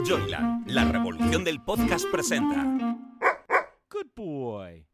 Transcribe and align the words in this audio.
Joyland, 0.00 0.68
la 0.68 0.84
revolución 0.84 1.44
del 1.44 1.60
podcast 1.62 2.06
presenta. 2.10 2.64
Good 3.90 4.08
boy. 4.16 4.86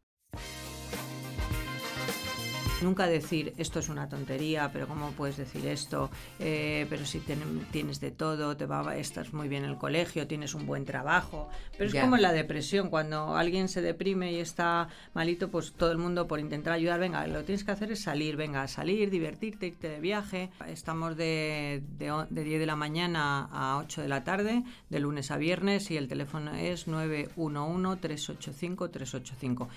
Nunca 2.81 3.07
decir 3.07 3.53
esto 3.57 3.79
es 3.79 3.89
una 3.89 4.07
tontería, 4.07 4.69
pero 4.71 4.87
¿cómo 4.87 5.11
puedes 5.11 5.35
decir 5.35 5.67
esto? 5.67 6.09
Eh, 6.39 6.85
pero 6.89 7.05
si 7.05 7.19
ten- 7.19 7.65
tienes 7.71 7.99
de 7.99 8.11
todo, 8.11 8.55
te 8.55 8.65
va, 8.65 8.95
estás 8.95 9.33
muy 9.33 9.49
bien 9.49 9.65
en 9.65 9.71
el 9.71 9.77
colegio, 9.77 10.25
tienes 10.27 10.53
un 10.55 10.65
buen 10.65 10.85
trabajo. 10.85 11.49
Pero 11.77 11.89
es 11.89 11.93
como 12.01 12.15
en 12.15 12.21
la 12.21 12.31
depresión, 12.31 12.89
cuando 12.89 13.35
alguien 13.35 13.67
se 13.67 13.81
deprime 13.81 14.31
y 14.31 14.37
está 14.39 14.87
malito, 15.13 15.49
pues 15.51 15.73
todo 15.73 15.91
el 15.91 15.97
mundo 15.97 16.25
por 16.27 16.39
intentar 16.39 16.71
ayudar, 16.73 17.01
venga, 17.01 17.27
lo 17.27 17.39
que 17.39 17.45
tienes 17.47 17.65
que 17.65 17.71
hacer 17.71 17.91
es 17.91 18.01
salir, 18.01 18.37
venga, 18.37 18.65
salir, 18.69 19.09
divertirte, 19.09 19.67
irte 19.67 19.89
de 19.89 19.99
viaje. 19.99 20.49
Estamos 20.67 21.17
de, 21.17 21.83
de, 21.97 22.25
de 22.29 22.43
10 22.45 22.59
de 22.61 22.65
la 22.65 22.77
mañana 22.77 23.49
a 23.51 23.77
8 23.79 24.01
de 24.03 24.07
la 24.07 24.23
tarde, 24.23 24.63
de 24.89 24.99
lunes 24.99 25.31
a 25.31 25.37
viernes, 25.37 25.91
y 25.91 25.97
el 25.97 26.07
teléfono 26.07 26.55
es 26.55 26.87
911-385-385. 26.87 29.67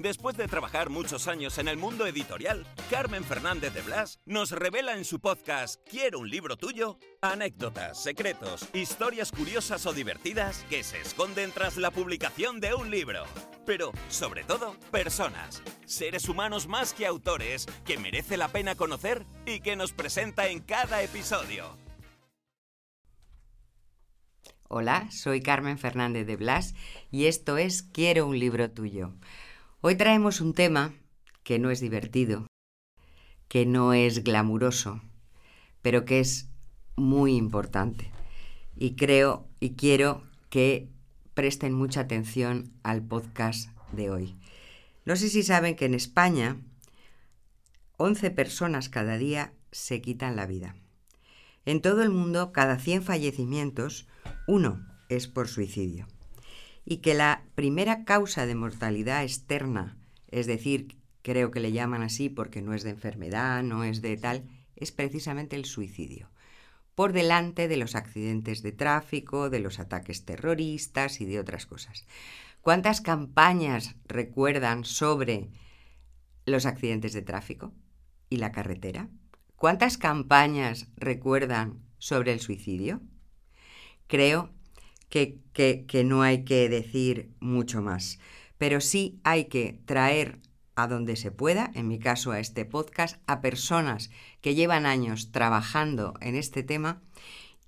Después 0.00 0.34
de 0.38 0.48
trabajar 0.48 0.88
muchos 0.88 1.28
años 1.28 1.58
en 1.58 1.68
el 1.68 1.76
mundo 1.76 2.06
editorial, 2.06 2.66
Carmen 2.88 3.22
Fernández 3.22 3.74
de 3.74 3.82
Blas 3.82 4.18
nos 4.24 4.50
revela 4.50 4.96
en 4.96 5.04
su 5.04 5.20
podcast 5.20 5.78
Quiero 5.86 6.20
un 6.20 6.30
libro 6.30 6.56
tuyo 6.56 6.98
anécdotas, 7.20 8.02
secretos, 8.02 8.66
historias 8.72 9.30
curiosas 9.30 9.84
o 9.84 9.92
divertidas 9.92 10.64
que 10.70 10.82
se 10.84 11.02
esconden 11.02 11.52
tras 11.52 11.76
la 11.76 11.90
publicación 11.90 12.60
de 12.60 12.72
un 12.72 12.90
libro. 12.90 13.24
Pero, 13.66 13.92
sobre 14.08 14.42
todo, 14.42 14.74
personas, 14.90 15.62
seres 15.84 16.30
humanos 16.30 16.66
más 16.66 16.94
que 16.94 17.04
autores 17.04 17.66
que 17.84 17.98
merece 17.98 18.38
la 18.38 18.48
pena 18.48 18.76
conocer 18.76 19.26
y 19.44 19.60
que 19.60 19.76
nos 19.76 19.92
presenta 19.92 20.48
en 20.48 20.60
cada 20.60 21.02
episodio. 21.02 21.76
Hola, 24.66 25.10
soy 25.10 25.42
Carmen 25.42 25.78
Fernández 25.78 26.26
de 26.26 26.36
Blas 26.36 26.74
y 27.10 27.26
esto 27.26 27.58
es 27.58 27.82
Quiero 27.82 28.26
un 28.26 28.38
libro 28.38 28.70
tuyo. 28.70 29.12
Hoy 29.82 29.94
traemos 29.94 30.42
un 30.42 30.52
tema 30.52 30.92
que 31.42 31.58
no 31.58 31.70
es 31.70 31.80
divertido, 31.80 32.46
que 33.48 33.64
no 33.64 33.94
es 33.94 34.22
glamuroso, 34.22 35.00
pero 35.80 36.04
que 36.04 36.20
es 36.20 36.50
muy 36.96 37.34
importante. 37.34 38.10
Y 38.76 38.94
creo 38.94 39.48
y 39.58 39.76
quiero 39.76 40.22
que 40.50 40.90
presten 41.32 41.72
mucha 41.72 42.00
atención 42.00 42.74
al 42.82 43.02
podcast 43.02 43.70
de 43.92 44.10
hoy. 44.10 44.36
No 45.06 45.16
sé 45.16 45.30
si 45.30 45.42
saben 45.42 45.76
que 45.76 45.86
en 45.86 45.94
España 45.94 46.58
11 47.96 48.32
personas 48.32 48.90
cada 48.90 49.16
día 49.16 49.54
se 49.72 50.02
quitan 50.02 50.36
la 50.36 50.44
vida. 50.44 50.76
En 51.64 51.80
todo 51.80 52.02
el 52.02 52.10
mundo, 52.10 52.52
cada 52.52 52.78
100 52.78 53.02
fallecimientos, 53.02 54.06
uno 54.46 54.86
es 55.08 55.26
por 55.26 55.48
suicidio. 55.48 56.06
Y 56.90 56.96
que 56.96 57.14
la 57.14 57.44
primera 57.54 58.04
causa 58.04 58.46
de 58.46 58.56
mortalidad 58.56 59.22
externa, 59.22 59.96
es 60.26 60.48
decir, 60.48 60.96
creo 61.22 61.52
que 61.52 61.60
le 61.60 61.70
llaman 61.70 62.02
así 62.02 62.28
porque 62.28 62.62
no 62.62 62.74
es 62.74 62.82
de 62.82 62.90
enfermedad, 62.90 63.62
no 63.62 63.84
es 63.84 64.02
de 64.02 64.16
tal, 64.16 64.50
es 64.74 64.90
precisamente 64.90 65.54
el 65.54 65.66
suicidio. 65.66 66.32
Por 66.96 67.12
delante 67.12 67.68
de 67.68 67.76
los 67.76 67.94
accidentes 67.94 68.62
de 68.62 68.72
tráfico, 68.72 69.50
de 69.50 69.60
los 69.60 69.78
ataques 69.78 70.24
terroristas 70.24 71.20
y 71.20 71.26
de 71.26 71.38
otras 71.38 71.64
cosas. 71.64 72.08
¿Cuántas 72.60 73.00
campañas 73.00 73.94
recuerdan 74.08 74.84
sobre 74.84 75.48
los 76.44 76.66
accidentes 76.66 77.12
de 77.12 77.22
tráfico 77.22 77.72
y 78.28 78.38
la 78.38 78.50
carretera? 78.50 79.08
¿Cuántas 79.54 79.96
campañas 79.96 80.88
recuerdan 80.96 81.84
sobre 81.98 82.32
el 82.32 82.40
suicidio? 82.40 83.00
Creo 84.08 84.50
que, 85.10 85.38
que, 85.52 85.84
que, 85.86 86.04
no 86.04 86.22
hay 86.22 86.44
que 86.44 86.68
decir 86.68 87.30
mucho 87.40 87.82
más, 87.82 88.18
pero 88.56 88.80
sí 88.80 89.20
hay 89.24 89.44
que 89.46 89.80
traer 89.84 90.40
a 90.76 90.86
donde 90.86 91.16
se 91.16 91.30
pueda, 91.30 91.70
en 91.74 91.88
mi 91.88 91.98
caso 91.98 92.32
a 92.32 92.40
este 92.40 92.64
podcast, 92.64 93.20
a 93.26 93.42
personas 93.42 94.10
que 94.40 94.54
llevan 94.54 94.86
años 94.86 95.30
trabajando 95.32 96.14
en 96.20 96.36
este 96.36 96.62
tema 96.62 97.02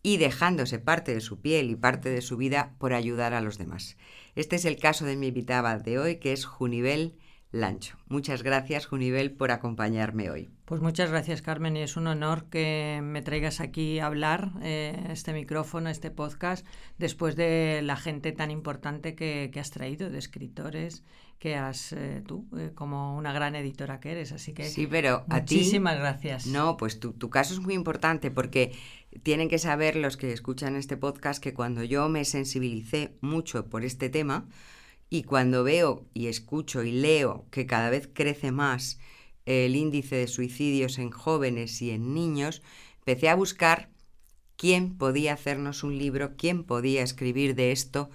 y 0.02 0.16
dejándose 0.16 0.78
parte 0.78 1.14
de 1.14 1.20
su 1.20 1.40
piel 1.40 1.70
y 1.70 1.76
parte 1.76 2.08
de 2.08 2.22
su 2.22 2.36
vida 2.36 2.74
por 2.78 2.92
ayudar 2.92 3.34
a 3.34 3.40
los 3.40 3.58
demás. 3.58 3.96
Este 4.34 4.56
es 4.56 4.64
el 4.64 4.78
caso 4.78 5.04
de 5.04 5.16
mi 5.16 5.28
invitada 5.28 5.78
de 5.78 5.98
hoy, 5.98 6.16
que 6.16 6.32
es 6.32 6.44
Junivel 6.44 7.18
Lancho. 7.52 7.98
Muchas 8.08 8.42
gracias, 8.42 8.86
Junivel, 8.86 9.30
por 9.30 9.50
acompañarme 9.50 10.30
hoy. 10.30 10.50
Pues 10.64 10.80
muchas 10.80 11.10
gracias, 11.10 11.42
Carmen, 11.42 11.76
y 11.76 11.82
es 11.82 11.98
un 11.98 12.06
honor 12.06 12.46
que 12.48 13.00
me 13.02 13.20
traigas 13.20 13.60
aquí 13.60 13.98
a 13.98 14.06
hablar, 14.06 14.52
eh, 14.62 15.08
este 15.10 15.34
micrófono, 15.34 15.90
este 15.90 16.10
podcast, 16.10 16.66
después 16.96 17.36
de 17.36 17.80
la 17.82 17.96
gente 17.96 18.32
tan 18.32 18.50
importante 18.50 19.14
que, 19.14 19.50
que 19.52 19.60
has 19.60 19.70
traído, 19.70 20.08
de 20.08 20.18
escritores, 20.18 21.04
que 21.38 21.56
has 21.56 21.92
eh, 21.92 22.22
tú, 22.26 22.46
eh, 22.56 22.70
como 22.74 23.16
una 23.16 23.34
gran 23.34 23.54
editora 23.54 24.00
que 24.00 24.12
eres. 24.12 24.32
Así 24.32 24.54
que 24.54 24.64
sí, 24.64 24.86
pero 24.86 25.26
a 25.28 25.40
muchísimas 25.40 25.98
gracias. 25.98 26.46
No, 26.46 26.78
pues 26.78 27.00
tu, 27.00 27.12
tu 27.12 27.28
caso 27.28 27.52
es 27.52 27.60
muy 27.60 27.74
importante 27.74 28.30
porque 28.30 28.72
tienen 29.24 29.48
que 29.48 29.58
saber 29.58 29.96
los 29.96 30.16
que 30.16 30.32
escuchan 30.32 30.76
este 30.76 30.96
podcast 30.96 31.42
que 31.42 31.52
cuando 31.52 31.82
yo 31.82 32.08
me 32.08 32.24
sensibilicé 32.24 33.18
mucho 33.20 33.66
por 33.68 33.84
este 33.84 34.08
tema, 34.08 34.46
y 35.12 35.24
cuando 35.24 35.62
veo 35.62 36.06
y 36.14 36.28
escucho 36.28 36.84
y 36.84 36.90
leo 36.90 37.44
que 37.50 37.66
cada 37.66 37.90
vez 37.90 38.08
crece 38.10 38.50
más 38.50 38.98
el 39.44 39.76
índice 39.76 40.16
de 40.16 40.26
suicidios 40.26 40.98
en 40.98 41.10
jóvenes 41.10 41.82
y 41.82 41.90
en 41.90 42.14
niños, 42.14 42.62
empecé 43.00 43.28
a 43.28 43.34
buscar 43.34 43.90
quién 44.56 44.96
podía 44.96 45.34
hacernos 45.34 45.84
un 45.84 45.98
libro, 45.98 46.34
quién 46.38 46.64
podía 46.64 47.02
escribir 47.02 47.54
de 47.54 47.72
esto, 47.72 48.08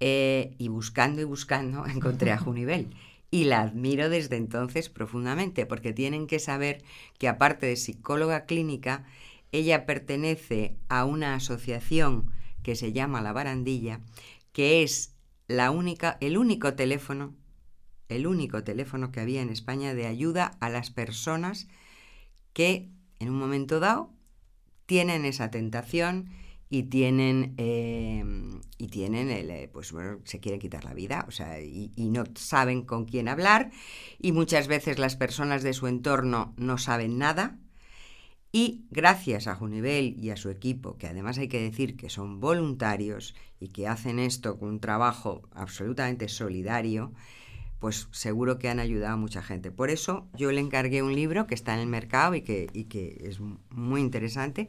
eh, 0.00 0.54
y 0.56 0.68
buscando 0.68 1.20
y 1.20 1.24
buscando 1.24 1.84
encontré 1.94 2.32
a 2.32 2.38
Junivel. 2.38 2.88
Y 3.30 3.44
la 3.44 3.60
admiro 3.60 4.08
desde 4.08 4.36
entonces 4.36 4.88
profundamente, 4.88 5.66
porque 5.66 5.92
tienen 5.92 6.26
que 6.26 6.38
saber 6.38 6.82
que 7.18 7.28
aparte 7.28 7.66
de 7.66 7.76
psicóloga 7.76 8.46
clínica, 8.46 9.04
ella 9.52 9.84
pertenece 9.84 10.78
a 10.88 11.04
una 11.04 11.34
asociación 11.34 12.30
que 12.62 12.76
se 12.76 12.94
llama 12.94 13.20
La 13.20 13.34
Barandilla, 13.34 14.00
que 14.54 14.82
es 14.82 15.19
la 15.50 15.72
única, 15.72 16.16
el 16.20 16.38
único 16.38 16.74
teléfono, 16.74 17.34
el 18.08 18.28
único 18.28 18.62
teléfono 18.62 19.10
que 19.10 19.18
había 19.18 19.42
en 19.42 19.50
España 19.50 19.94
de 19.94 20.06
ayuda 20.06 20.52
a 20.60 20.70
las 20.70 20.92
personas 20.92 21.66
que 22.52 22.88
en 23.18 23.30
un 23.30 23.38
momento 23.38 23.80
dado 23.80 24.12
tienen 24.86 25.24
esa 25.24 25.50
tentación 25.50 26.30
y 26.68 26.84
tienen 26.84 27.54
eh, 27.58 28.24
y 28.78 28.86
tienen 28.88 29.28
el, 29.28 29.68
pues 29.70 29.90
bueno 29.90 30.20
se 30.22 30.38
quieren 30.38 30.60
quitar 30.60 30.84
la 30.84 30.94
vida 30.94 31.24
o 31.26 31.32
sea 31.32 31.60
y, 31.60 31.90
no 31.96 32.22
saben 32.36 32.82
con 32.82 33.04
quién 33.04 33.26
hablar 33.26 33.72
y 34.20 34.30
muchas 34.30 34.68
veces 34.68 35.00
las 35.00 35.16
personas 35.16 35.64
de 35.64 35.72
su 35.72 35.88
entorno 35.88 36.54
no 36.58 36.78
saben 36.78 37.18
nada 37.18 37.58
y 38.52 38.86
gracias 38.90 39.46
a 39.46 39.54
Junivel 39.54 40.16
y 40.18 40.30
a 40.30 40.36
su 40.36 40.50
equipo, 40.50 40.96
que 40.98 41.06
además 41.06 41.38
hay 41.38 41.48
que 41.48 41.62
decir 41.62 41.96
que 41.96 42.10
son 42.10 42.40
voluntarios 42.40 43.34
y 43.60 43.68
que 43.68 43.86
hacen 43.86 44.18
esto 44.18 44.58
con 44.58 44.70
un 44.70 44.80
trabajo 44.80 45.42
absolutamente 45.52 46.28
solidario, 46.28 47.12
pues 47.78 48.08
seguro 48.10 48.58
que 48.58 48.68
han 48.68 48.80
ayudado 48.80 49.14
a 49.14 49.18
mucha 49.18 49.42
gente. 49.42 49.70
Por 49.70 49.88
eso 49.88 50.28
yo 50.34 50.50
le 50.50 50.60
encargué 50.60 51.02
un 51.02 51.14
libro 51.14 51.46
que 51.46 51.54
está 51.54 51.74
en 51.74 51.80
el 51.80 51.86
mercado 51.86 52.34
y 52.34 52.42
que, 52.42 52.68
y 52.72 52.84
que 52.84 53.22
es 53.24 53.38
muy 53.70 54.00
interesante, 54.00 54.68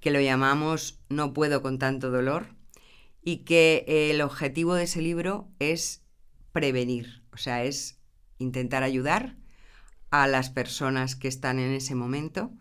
que 0.00 0.12
lo 0.12 0.20
llamamos 0.20 1.00
No 1.08 1.32
puedo 1.32 1.60
con 1.60 1.78
tanto 1.78 2.10
dolor 2.10 2.46
y 3.22 3.38
que 3.38 3.84
el 3.88 4.20
objetivo 4.20 4.74
de 4.74 4.84
ese 4.84 5.02
libro 5.02 5.48
es 5.58 6.04
prevenir, 6.52 7.24
o 7.32 7.36
sea, 7.36 7.64
es 7.64 7.98
intentar 8.38 8.84
ayudar 8.84 9.36
a 10.10 10.28
las 10.28 10.50
personas 10.50 11.16
que 11.16 11.28
están 11.28 11.58
en 11.58 11.72
ese 11.72 11.96
momento 11.96 12.52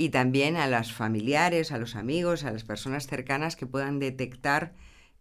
y 0.00 0.08
también 0.08 0.56
a 0.56 0.66
los 0.66 0.94
familiares, 0.94 1.72
a 1.72 1.78
los 1.78 1.94
amigos, 1.94 2.44
a 2.44 2.52
las 2.52 2.64
personas 2.64 3.06
cercanas 3.06 3.54
que 3.54 3.66
puedan 3.66 3.98
detectar 3.98 4.72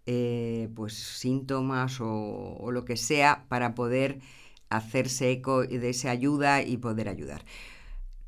eh, 0.05 0.69
pues 0.73 0.93
síntomas 0.93 1.97
o, 1.99 2.69
lo 2.71 2.85
que 2.85 2.95
sea 2.95 3.43
para 3.49 3.75
poder 3.75 4.19
hacerse 4.69 5.31
eco 5.31 5.63
de 5.63 5.89
esa 5.89 6.11
ayuda 6.11 6.61
y 6.61 6.77
poder 6.77 7.09
ayudar. 7.09 7.43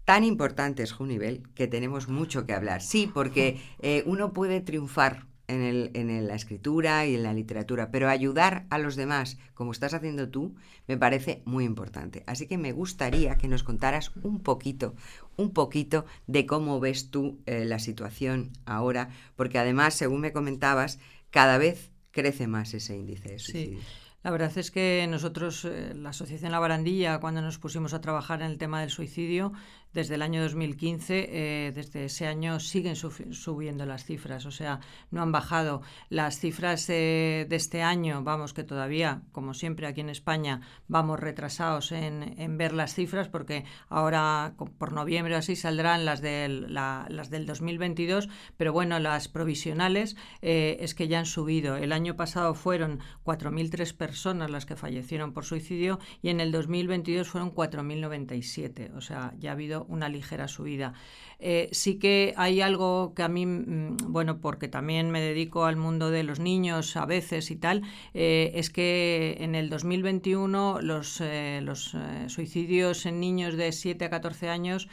Tan 0.04 0.26
importante 0.26 0.84
es 0.84 0.92
Junivel 0.92 1.42
que 1.56 1.70
tenemos 1.70 2.10
mucho 2.10 2.46
que 2.46 2.52
hablar. 2.52 2.82
Sí, 2.82 3.10
porque 3.12 3.62
eh, 3.80 4.04
uno 4.06 4.34
puede 4.34 4.60
triunfar 4.60 5.28
en, 5.52 5.62
el, 5.62 5.92
en 5.94 6.10
el, 6.10 6.28
la 6.28 6.36
escritura 6.36 7.06
y 7.06 7.16
en 7.16 7.24
la 7.24 7.34
literatura, 7.34 7.92
pero 7.92 8.10
ayudar 8.10 8.66
a 8.70 8.78
los 8.78 8.96
demás, 8.96 9.38
como 9.54 9.72
estás 9.72 9.94
haciendo 9.94 10.30
tú, 10.30 10.56
me 10.88 10.98
parece 10.98 11.42
muy 11.46 11.66
importante. 11.66 12.24
Así 12.28 12.48
que 12.48 12.58
me 12.58 12.72
gustaría 12.72 13.38
que 13.38 13.48
nos 13.48 13.64
contaras 13.64 14.12
un 14.24 14.40
poquito, 14.42 14.96
un 15.38 15.52
poquito 15.52 16.06
de 16.28 16.46
cómo 16.46 16.80
ves 16.80 17.12
tú 17.12 17.40
eh, 17.46 17.66
la 17.66 17.80
situación 17.80 18.52
ahora, 18.66 19.10
porque 19.36 19.60
además, 19.60 19.94
según 19.94 20.22
me 20.22 20.34
comentabas, 20.34 21.00
cada 21.30 21.58
vez 21.58 21.92
crece 22.12 22.48
más 22.48 22.74
ese 22.74 22.96
índice 22.98 23.30
de. 23.30 23.40
Sí. 23.40 23.78
La 24.24 24.30
verdad 24.30 24.56
es 24.56 24.70
que 24.70 25.08
nosotros, 25.10 25.66
eh, 25.66 25.94
la 25.96 26.10
Asociación 26.10 26.52
La 26.52 26.60
Barandilla, 26.60 27.20
cuando 27.20 27.42
nos 27.42 27.58
pusimos 27.58 27.94
a 27.94 28.02
trabajar 28.02 28.42
en 28.42 28.52
el 28.52 28.60
tema 28.60 28.80
del 28.80 28.92
suicidio, 28.92 29.52
desde 29.94 30.16
el 30.16 30.22
año 30.22 30.42
2015, 30.42 31.30
eh, 31.30 31.72
desde 31.74 32.06
ese 32.06 32.28
año 32.28 32.60
siguen 32.60 32.96
subiendo 32.96 33.86
las 33.86 34.06
cifras, 34.06 34.46
o 34.46 34.52
sea, 34.52 34.80
no 35.10 35.22
han 35.22 35.32
bajado. 35.32 35.82
Las 36.10 36.40
cifras 36.40 36.88
de 36.88 37.48
este 37.50 37.82
año, 37.82 38.24
vamos, 38.24 38.54
que 38.54 38.64
todavía, 38.64 39.22
como 39.32 39.54
siempre 39.54 39.88
aquí 39.88 40.02
en 40.02 40.10
España, 40.10 40.62
vamos 40.88 41.20
retrasados 41.20 41.92
en, 41.92 42.58
ver 42.58 42.74
las 42.74 42.94
cifras 42.94 43.30
porque 43.30 43.66
ahora 43.90 44.56
por 44.78 44.94
noviembre 44.94 45.36
así 45.36 45.56
saldrán 45.56 46.06
las 46.06 46.22
del, 46.22 46.74
las 46.74 47.30
del 47.30 47.46
2022, 47.46 48.30
pero 48.58 48.74
bueno, 48.74 49.00
las 49.00 49.28
provisionales 49.28 50.16
eh, 50.42 50.78
es 50.80 50.96
que 50.96 51.08
ya 51.08 51.20
han 51.20 51.26
subido. 51.26 51.78
El 51.78 51.92
año 51.92 52.16
pasado 52.16 52.54
fueron 52.54 53.00
4.003 53.24 53.96
personas 53.96 54.52
las 54.52 54.66
que 54.66 54.76
fallecieron 54.76 55.34
por 55.34 55.46
suicidio 55.46 56.00
y 56.22 56.30
en 56.30 56.40
el 56.40 56.52
2022 56.52 57.28
fueron 57.28 57.54
4.097, 57.54 58.96
o 58.96 59.02
sea, 59.02 59.34
ya 59.40 59.52
ha 59.52 59.54
habido 59.54 59.81
una 59.88 60.10
ligera 60.10 60.48
subida. 60.48 60.94
Eh, 61.42 61.70
sí 61.72 61.98
que 61.98 62.34
hay 62.38 62.62
algo 62.62 63.14
que 63.16 63.24
a 63.24 63.28
mí, 63.28 63.46
mm, 63.46 63.98
bueno, 64.08 64.40
porque 64.40 64.68
también 64.68 65.10
me 65.10 65.20
dedico 65.22 65.66
al 65.66 65.76
mundo 65.76 66.12
de 66.12 66.24
los 66.24 66.40
niños 66.40 66.96
a 66.96 67.06
veces 67.06 67.50
y 67.50 67.56
tal, 67.56 67.82
eh, 68.14 68.52
es 68.56 68.70
que 68.70 69.38
en 69.40 69.56
el 69.56 69.70
2021 69.70 70.80
los, 70.82 71.22
los 71.62 71.96
suicidios 72.28 73.06
en 73.06 73.20
niños 73.20 73.58
de 73.58 73.72
7 73.72 74.06
a 74.06 74.10
14 74.10 74.50
años 74.50 74.88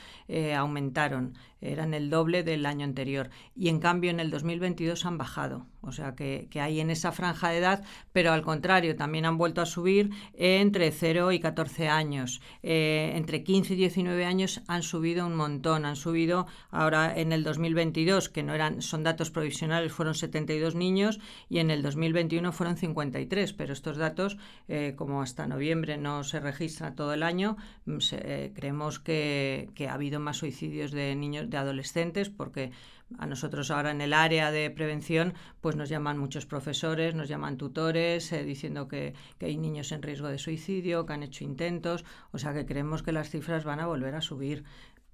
aumentaron 0.56 1.34
eran 1.60 1.94
el 1.94 2.10
doble 2.10 2.42
del 2.42 2.66
año 2.66 2.84
anterior. 2.84 3.30
Y 3.56 3.68
en 3.68 3.80
cambio 3.80 4.10
en 4.10 4.20
el 4.20 4.30
2022 4.30 5.04
han 5.06 5.18
bajado. 5.18 5.66
O 5.80 5.92
sea 5.92 6.14
que, 6.14 6.48
hay 6.60 6.80
en 6.80 6.90
esa 6.90 7.12
franja 7.12 7.50
de 7.50 7.58
edad, 7.58 7.84
pero 8.12 8.32
al 8.32 8.42
contrario, 8.42 8.96
también 8.96 9.24
han 9.24 9.38
vuelto 9.38 9.60
a 9.60 9.66
subir 9.66 10.10
entre 10.34 10.90
0 10.90 11.32
y 11.32 11.40
14 11.40 11.88
años. 11.88 12.40
Eh, 12.62 13.12
entre 13.14 13.42
15 13.42 13.74
y 13.74 13.76
19 13.76 14.24
años 14.24 14.60
han 14.66 14.82
subido 14.82 15.26
un 15.26 15.34
montón. 15.34 15.84
Han 15.84 15.96
subido 15.96 16.37
ahora 16.70 17.12
en 17.16 17.32
el 17.32 17.42
2022, 17.44 18.28
que 18.28 18.42
no 18.42 18.54
eran, 18.54 18.82
son 18.82 19.02
datos 19.02 19.30
provisionales, 19.30 19.92
fueron 19.92 20.14
72 20.14 20.74
niños 20.74 21.18
y 21.48 21.58
en 21.58 21.70
el 21.70 21.82
2021 21.82 22.52
fueron 22.52 22.76
53. 22.76 23.52
Pero 23.52 23.72
estos 23.72 23.96
datos, 23.96 24.36
eh, 24.68 24.94
como 24.96 25.22
hasta 25.22 25.46
noviembre 25.46 25.96
no 25.96 26.24
se 26.24 26.40
registra 26.40 26.94
todo 26.94 27.12
el 27.14 27.22
año, 27.22 27.56
mm, 27.86 27.98
eh, 28.12 28.52
creemos 28.54 28.98
que, 28.98 29.70
que 29.74 29.88
ha 29.88 29.94
habido 29.94 30.20
más 30.20 30.36
suicidios 30.36 30.92
de 30.92 31.14
niños 31.14 31.48
de 31.50 31.56
adolescentes, 31.56 32.28
porque 32.30 32.72
a 33.16 33.26
nosotros 33.26 33.70
ahora 33.70 33.90
en 33.90 34.00
el 34.00 34.12
área 34.12 34.50
de 34.50 34.70
prevención 34.70 35.34
pues 35.60 35.76
nos 35.76 35.88
llaman 35.88 36.18
muchos 36.18 36.44
profesores, 36.44 37.14
nos 37.14 37.28
llaman 37.28 37.56
tutores 37.56 38.30
eh, 38.32 38.44
diciendo 38.44 38.88
que, 38.88 39.14
hay 39.40 39.56
niños 39.56 39.92
en 39.92 40.02
riesgo 40.02 40.28
de 40.28 40.38
suicidio, 40.38 41.06
que 41.06 41.14
han 41.14 41.22
hecho 41.22 41.44
intentos, 41.44 42.04
o 42.32 42.38
sea 42.38 42.52
que 42.52 42.66
creemos 42.66 43.02
que 43.02 43.12
las 43.12 43.30
cifras 43.30 43.64
van 43.64 43.80
a 43.80 43.86
volver 43.86 44.14
a 44.14 44.20
subir. 44.20 44.64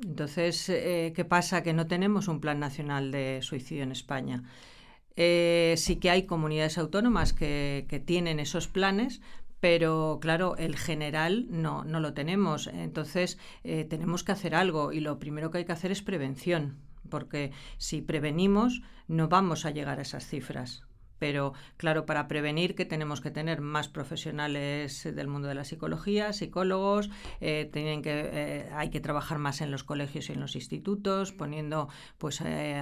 Entonces, 0.03 0.69
eh, 0.69 1.13
¿qué 1.15 1.25
pasa? 1.25 1.63
Que 1.63 1.73
no 1.73 1.87
tenemos 1.87 2.29
un 2.29 2.41
plan 2.41 2.59
nacional 2.61 3.11
de 3.13 3.41
suicidio 3.43 3.85
en 3.85 3.93
España. 3.93 4.43
Eh, 5.17 5.75
sí 5.79 5.97
que 5.97 6.11
hay 6.11 6.25
comunidades 6.27 6.79
autónomas 6.79 7.33
que, 7.33 7.87
que 7.89 8.01
tienen 8.01 8.41
esos 8.41 8.67
planes, 8.69 9.21
pero 9.61 10.19
claro, 10.21 10.57
el 10.59 10.77
general 10.77 11.47
no, 11.49 11.85
no 11.85 12.01
lo 12.01 12.13
tenemos. 12.13 12.67
Entonces, 12.67 13.39
eh, 13.63 13.85
tenemos 13.85 14.25
que 14.25 14.33
hacer 14.33 14.55
algo 14.55 14.93
y 14.93 15.01
lo 15.01 15.19
primero 15.19 15.51
que 15.51 15.59
hay 15.59 15.65
que 15.65 15.73
hacer 15.73 15.93
es 15.93 16.03
prevención, 16.03 16.77
porque 17.09 17.53
si 17.79 18.03
prevenimos, 18.03 18.83
no 19.09 19.29
vamos 19.29 19.65
a 19.65 19.71
llegar 19.71 20.01
a 20.01 20.03
esas 20.03 20.27
cifras. 20.27 20.83
Pero 21.19 21.53
claro, 21.77 22.07
para 22.07 22.29
prevenir 22.29 22.75
que 22.75 22.85
tenemos 22.85 23.21
que 23.21 23.31
tener 23.31 23.61
más 23.61 23.89
profesionales 23.89 25.05
del 25.05 25.29
mundo 25.29 25.49
de 25.49 25.55
la 25.55 25.65
psicología, 25.65 26.33
psicólogos, 26.33 27.11
eh, 27.41 27.69
tienen 27.73 28.03
que, 28.03 28.31
eh, 28.33 28.69
hay 28.75 28.91
que 28.91 29.01
trabajar 29.01 29.39
más 29.39 29.61
en 29.61 29.71
los 29.71 29.85
colegios 29.85 30.29
y 30.29 30.33
en 30.33 30.41
los 30.41 30.57
institutos, 30.57 31.33
poniendo 31.33 31.89
pues 32.19 32.41
eh, 32.41 32.81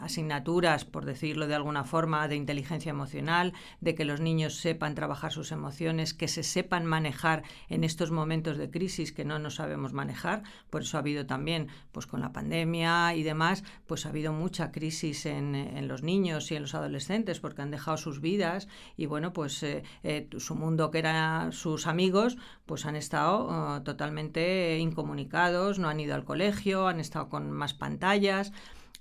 asignaturas, 0.00 0.84
por 0.84 1.04
decirlo 1.04 1.46
de 1.46 1.54
alguna 1.54 1.84
forma, 1.84 2.28
de 2.28 2.36
inteligencia 2.36 2.90
emocional, 2.90 3.52
de 3.80 3.94
que 3.94 4.04
los 4.04 4.20
niños 4.20 4.56
sepan 4.56 4.94
trabajar 4.94 5.32
sus 5.32 5.52
emociones, 5.52 6.14
que 6.14 6.28
se 6.28 6.42
sepan 6.42 6.86
manejar 6.86 7.42
en 7.68 7.84
estos 7.84 8.10
momentos 8.10 8.56
de 8.56 8.70
crisis 8.70 9.12
que 9.12 9.24
no 9.24 9.38
nos 9.38 9.56
sabemos 9.56 9.92
manejar. 9.92 10.42
Por 10.70 10.82
eso 10.82 10.96
ha 10.96 11.00
habido 11.00 11.26
también, 11.26 11.68
pues 11.92 12.06
con 12.06 12.20
la 12.20 12.32
pandemia 12.32 13.14
y 13.14 13.22
demás, 13.22 13.64
pues 13.86 14.06
ha 14.06 14.10
habido 14.10 14.32
mucha 14.32 14.72
crisis 14.72 15.26
en, 15.26 15.54
en 15.54 15.88
los 15.88 16.02
niños 16.02 16.50
y 16.50 16.56
en 16.56 16.62
los 16.62 16.74
adolescentes, 16.74 17.40
porque 17.40 17.62
han 17.62 17.70
dejado 17.76 17.96
sus 17.96 18.20
vidas 18.20 18.68
y 18.96 19.06
bueno, 19.06 19.32
pues 19.32 19.62
eh, 19.62 19.82
eh, 20.02 20.28
su 20.38 20.54
mundo 20.54 20.90
que 20.90 20.98
eran 20.98 21.52
sus 21.52 21.86
amigos, 21.86 22.36
pues 22.66 22.86
han 22.86 22.96
estado 22.96 23.46
oh, 23.48 23.82
totalmente 23.82 24.78
incomunicados, 24.78 25.78
no 25.78 25.88
han 25.88 26.00
ido 26.00 26.14
al 26.14 26.24
colegio, 26.24 26.88
han 26.88 27.00
estado 27.00 27.28
con 27.28 27.50
más 27.50 27.74
pantallas 27.74 28.52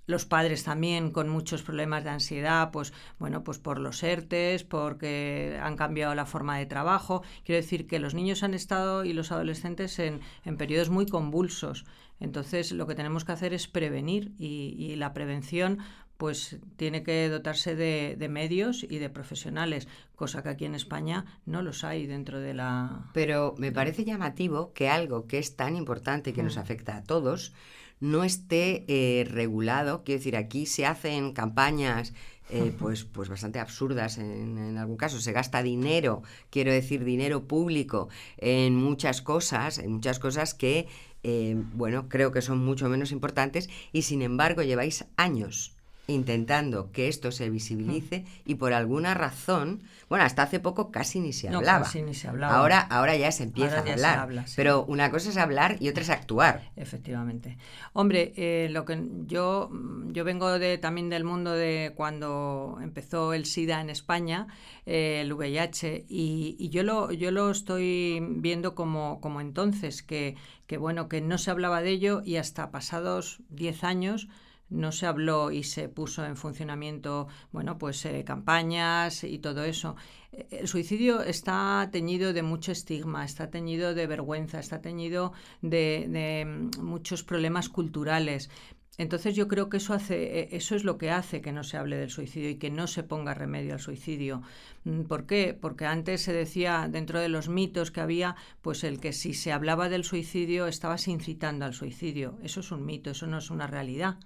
los 0.07 0.25
padres 0.25 0.63
también 0.63 1.11
con 1.11 1.29
muchos 1.29 1.63
problemas 1.63 2.03
de 2.03 2.11
ansiedad, 2.11 2.71
pues 2.71 2.93
bueno, 3.17 3.43
pues 3.43 3.57
por 3.59 3.79
los 3.79 4.03
ERTES, 4.03 4.63
porque 4.63 5.59
han 5.61 5.75
cambiado 5.75 6.13
la 6.15 6.25
forma 6.25 6.57
de 6.57 6.65
trabajo. 6.65 7.23
Quiero 7.43 7.61
decir 7.61 7.87
que 7.87 7.99
los 7.99 8.13
niños 8.13 8.43
han 8.43 8.53
estado 8.53 9.03
y 9.03 9.13
los 9.13 9.31
adolescentes 9.31 9.97
en, 9.99 10.21
en 10.43 10.57
periodos 10.57 10.89
muy 10.89 11.05
convulsos. 11.07 11.85
Entonces 12.19 12.71
lo 12.71 12.87
que 12.87 12.95
tenemos 12.95 13.25
que 13.25 13.33
hacer 13.33 13.53
es 13.53 13.67
prevenir 13.67 14.33
y 14.37 14.95
la 14.95 15.13
prevención 15.13 15.79
pues 16.17 16.57
tiene 16.77 17.03
que 17.03 17.27
dotarse 17.29 17.75
de, 17.75 18.15
de, 18.17 18.29
medios 18.29 18.83
y 18.83 18.99
de 18.99 19.09
profesionales, 19.09 19.87
cosa 20.15 20.43
que 20.43 20.49
aquí 20.49 20.65
en 20.65 20.75
España 20.75 21.25
no 21.45 21.61
los 21.61 21.83
hay 21.83 22.07
dentro 22.07 22.39
de 22.39 22.53
la... 22.53 23.09
Pero 23.13 23.53
me 23.57 23.71
parece 23.71 24.05
llamativo 24.05 24.71
que 24.73 24.89
algo 24.89 25.27
que 25.27 25.39
es 25.39 25.55
tan 25.55 25.75
importante 25.75 26.33
que 26.33 26.43
nos 26.43 26.55
mm. 26.55 26.59
afecta 26.59 26.97
a 26.97 27.03
todos 27.03 27.53
no 27.99 28.23
esté 28.23 28.85
eh, 28.87 29.25
regulado. 29.25 30.03
Quiero 30.03 30.19
decir, 30.19 30.35
aquí 30.35 30.65
se 30.65 30.85
hacen 30.85 31.33
campañas 31.33 32.13
eh, 32.49 32.73
pues, 32.79 33.03
pues 33.03 33.29
bastante 33.29 33.59
absurdas 33.59 34.17
en, 34.17 34.57
en, 34.57 34.77
algún 34.77 34.97
caso. 34.97 35.19
Se 35.19 35.31
gasta 35.31 35.63
dinero, 35.63 36.23
quiero 36.49 36.71
decir, 36.71 37.03
dinero 37.03 37.47
público 37.47 38.09
en 38.37 38.75
muchas 38.75 39.21
cosas, 39.21 39.79
en 39.79 39.91
muchas 39.93 40.19
cosas 40.19 40.53
que, 40.53 40.87
eh, 41.23 41.55
bueno, 41.73 42.07
creo 42.09 42.31
que 42.31 42.41
son 42.41 42.63
mucho 42.63 42.89
menos 42.89 43.11
importantes 43.11 43.69
y 43.91 44.03
sin 44.03 44.21
embargo 44.21 44.61
lleváis 44.61 45.05
años 45.17 45.74
intentando 46.07 46.91
que 46.91 47.07
esto 47.07 47.31
se 47.31 47.49
visibilice 47.49 48.19
mm. 48.19 48.25
y 48.45 48.55
por 48.55 48.73
alguna 48.73 49.13
razón, 49.13 49.81
bueno, 50.09 50.23
hasta 50.23 50.43
hace 50.43 50.59
poco 50.59 50.91
casi 50.91 51.19
ni 51.19 51.33
se 51.33 51.49
hablaba. 51.49 51.87
ni 52.05 52.13
se 52.13 52.27
hablaba. 52.27 52.55
Ahora, 52.55 52.79
ahora 52.79 53.15
ya 53.15 53.31
se 53.31 53.43
empieza 53.43 53.77
a 53.77 53.91
hablar. 53.91 54.45
Pero 54.55 54.85
una 54.85 55.09
cosa 55.09 55.29
es 55.29 55.37
hablar 55.37 55.77
y 55.79 55.89
otra 55.89 56.03
es 56.03 56.09
actuar. 56.09 56.69
Efectivamente. 56.75 57.57
Hombre, 57.93 58.33
eh, 58.35 58.67
lo 58.69 58.85
que 58.85 59.01
yo, 59.25 59.71
yo 60.11 60.23
vengo 60.23 60.59
de, 60.59 60.77
también 60.77 61.09
del 61.09 61.23
mundo 61.23 61.51
de 61.53 61.93
cuando 61.95 62.77
empezó 62.81 63.33
el 63.33 63.45
SIDA 63.45 63.81
en 63.81 63.89
España, 63.89 64.47
eh, 64.85 65.21
el 65.21 65.33
VIH, 65.33 66.05
y, 66.07 66.69
yo, 66.69 66.83
lo, 66.83 67.11
yo 67.11 67.31
lo 67.31 67.49
estoy 67.49 68.19
viendo 68.21 68.75
como, 68.75 69.19
como 69.21 69.41
entonces, 69.41 70.03
que, 70.03 70.35
que 70.67 70.77
bueno, 70.77 71.09
que 71.09 71.21
no 71.21 71.37
se 71.37 71.51
hablaba 71.51 71.81
de 71.81 71.89
ello 71.89 72.21
y 72.23 72.37
hasta 72.37 72.69
pasados 72.69 73.39
10 73.49 73.83
años 73.83 74.27
no 74.69 74.91
se 74.91 75.05
habló 75.05 75.51
y 75.51 75.63
se 75.63 75.89
puso 75.89 76.25
en 76.25 76.35
funcionamiento, 76.35 77.27
bueno, 77.51 77.77
pues 77.77 78.05
eh, 78.05 78.23
campañas 78.25 79.23
y 79.23 79.39
todo 79.39 79.63
eso. 79.63 79.95
Eh, 80.31 80.47
el 80.51 80.67
suicidio 80.67 81.21
está 81.21 81.89
teñido 81.91 82.33
de 82.33 82.43
mucho 82.43 82.71
estigma, 82.71 83.25
está 83.25 83.49
teñido 83.49 83.93
de 83.93 84.07
vergüenza, 84.07 84.59
está 84.59 84.81
teñido 84.81 85.33
de, 85.61 86.05
de 86.09 86.45
mm, 86.45 86.83
muchos 86.83 87.23
problemas 87.23 87.69
culturales. 87.69 88.49
Entonces 88.97 89.35
yo 89.35 89.47
creo 89.49 89.69
que 89.69 89.77
eso 89.77 89.93
hace, 89.93 90.39
e, 90.39 90.55
eso 90.55 90.75
es 90.75 90.83
lo 90.85 90.97
que 90.97 91.11
hace 91.11 91.41
que 91.41 91.51
no 91.51 91.63
se 91.63 91.77
hable 91.77 91.97
del 91.97 92.09
suicidio 92.09 92.49
y 92.49 92.55
que 92.55 92.69
no 92.69 92.87
se 92.87 93.03
ponga 93.03 93.33
remedio 93.33 93.73
al 93.73 93.79
suicidio. 93.79 94.41
Mm, 94.85 95.01
¿Por 95.03 95.25
qué? 95.25 95.53
Porque 95.59 95.85
antes 95.85 96.21
se 96.21 96.33
decía 96.33 96.87
dentro 96.89 97.19
de 97.19 97.29
los 97.29 97.49
mitos 97.49 97.91
que 97.91 98.01
había, 98.01 98.35
pues 98.61 98.83
el 98.83 98.99
que 98.99 99.13
si 99.13 99.33
se 99.33 99.51
hablaba 99.51 99.89
del 99.89 100.05
suicidio 100.05 100.67
estabas 100.67 101.07
incitando 101.07 101.65
al 101.65 101.73
suicidio. 101.73 102.37
Eso 102.41 102.61
es 102.61 102.71
un 102.71 102.85
mito, 102.85 103.11
eso 103.11 103.27
no 103.27 103.37
es 103.39 103.49
una 103.49 103.67
realidad. 103.67 104.17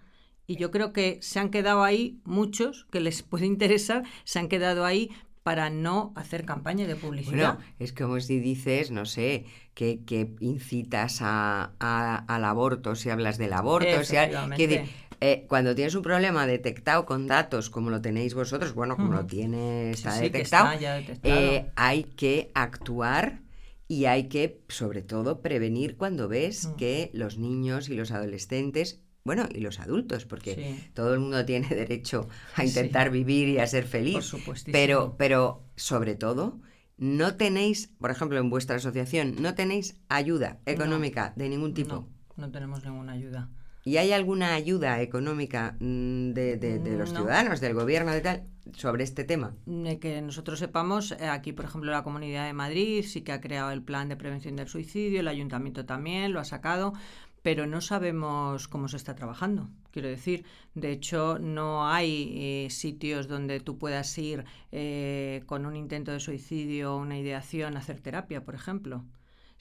Y 0.49 0.55
yo 0.55 0.71
creo 0.71 0.93
que 0.93 1.19
se 1.21 1.39
han 1.39 1.51
quedado 1.51 1.83
ahí 1.83 2.19
muchos 2.25 2.87
que 2.91 2.99
les 2.99 3.21
puede 3.31 3.45
interesar, 3.45 4.03
se 4.23 4.39
han 4.39 4.47
quedado 4.47 4.83
ahí 4.83 5.11
para 5.43 5.69
no 5.69 6.11
hacer 6.15 6.43
campaña 6.43 6.87
de 6.87 6.95
publicidad. 6.95 7.55
Bueno, 7.55 7.69
es 7.77 7.93
como 7.93 8.19
si 8.19 8.39
dices, 8.39 8.89
no 8.89 9.05
sé, 9.05 9.45
que, 9.75 10.03
que 10.05 10.35
incitas 10.39 11.19
a, 11.21 11.73
al 11.79 12.45
aborto, 12.45 12.95
si 12.95 13.11
hablas 13.11 13.37
del 13.37 13.53
aborto, 13.53 14.03
si 14.03 14.15
que, 14.57 14.85
eh, 15.21 15.45
cuando 15.47 15.75
tienes 15.75 15.93
un 15.93 16.01
problema 16.01 16.47
detectado 16.47 17.05
con 17.05 17.27
datos 17.27 17.69
como 17.69 17.91
lo 17.91 18.01
tenéis 18.01 18.33
vosotros, 18.33 18.73
bueno, 18.73 18.95
como 18.95 19.13
lo 19.13 19.25
tienes 19.27 19.97
está 19.97 20.19
detectado, 20.19 20.69
eh, 21.23 21.71
hay 21.75 22.03
que 22.03 22.49
actuar 22.55 23.41
y 23.87 24.05
hay 24.05 24.29
que, 24.29 24.61
sobre 24.67 25.03
todo, 25.03 25.41
prevenir 25.41 25.95
cuando 25.95 26.27
ves 26.27 26.69
que 26.77 27.11
los 27.13 27.37
niños 27.37 27.89
y 27.89 27.95
los 27.95 28.11
adolescentes 28.11 29.01
bueno, 29.23 29.47
y 29.53 29.59
los 29.59 29.79
adultos, 29.79 30.25
porque 30.25 30.75
todo 30.93 31.13
el 31.13 31.19
mundo 31.19 31.45
tiene 31.45 31.67
derecho 31.75 32.27
a 32.55 32.65
intentar 32.65 33.09
vivir 33.11 33.47
y 33.49 33.59
a 33.59 33.67
ser 33.67 33.85
feliz. 33.85 34.33
pero, 34.71 35.15
pero 35.17 35.63
sobre 35.75 36.15
todo, 36.15 36.59
no 36.97 37.35
tenéis, 37.35 37.87
por 37.99 38.11
ejemplo, 38.11 38.39
en 38.39 38.49
vuestra 38.49 38.77
asociación, 38.77 39.35
no 39.41 39.55
tenéis 39.55 39.95
ayuda 40.09 40.59
económica 40.65 41.33
de 41.35 41.49
ningún 41.49 41.73
tipo. 41.73 42.07
no 42.35 42.51
tenemos 42.51 42.83
ninguna 42.83 43.13
ayuda. 43.13 43.49
¿Y 43.85 43.95
hay 43.97 44.11
alguna 44.11 44.53
ayuda 44.55 45.01
económica 45.01 45.77
mm, 45.79 46.31
de, 46.33 46.57
de- 46.57 46.79
de 46.79 46.97
los 46.97 47.11
No. 47.13 47.19
ciudadanos, 47.21 47.61
del 47.61 47.73
gobierno, 47.73 48.11
de 48.11 48.19
tal, 48.21 48.43
sobre 48.75 49.05
este 49.05 49.23
tema? 49.23 49.55
De 49.65 49.99
que 49.99 50.21
nosotros 50.21 50.59
sepamos, 50.59 51.13
eh, 51.13 51.27
aquí 51.27 51.53
por 51.53 51.63
ejemplo 51.65 51.89
la 51.89 52.03
Comunidad 52.03 52.45
de 52.45 52.53
Madrid 52.53 53.03
sí 53.07 53.21
que 53.21 53.31
ha 53.31 53.39
creado 53.39 53.71
el 53.71 53.81
plan 53.81 54.09
de 54.09 54.17
prevención 54.17 54.57
del 54.57 54.67
suicidio, 54.67 55.21
el 55.21 55.27
ayuntamiento 55.29 55.85
también 55.85 56.33
lo 56.33 56.41
ha 56.41 56.45
sacado, 56.45 56.93
pero 57.41 57.65
no 57.67 57.81
sabemos 57.81 58.67
cómo 58.67 58.87
se 58.87 58.97
está 58.97 59.15
trabajando. 59.15 59.69
Quiero 59.91 60.07
decir, 60.07 60.45
de 60.75 60.91
hecho 60.91 61.39
no 61.39 61.87
hay 61.87 62.65
eh, 62.65 62.69
sitios 62.69 63.27
donde 63.27 63.59
tú 63.59 63.77
puedas 63.77 64.15
ir 64.17 64.45
eh, 64.71 65.43
con 65.45 65.65
un 65.65 65.75
intento 65.75 66.11
de 66.11 66.19
suicidio 66.19 66.93
o 66.95 66.97
una 66.97 67.17
ideación 67.17 67.75
a 67.75 67.79
hacer 67.79 67.99
terapia, 67.99 68.43
por 68.43 68.55
ejemplo. 68.55 69.05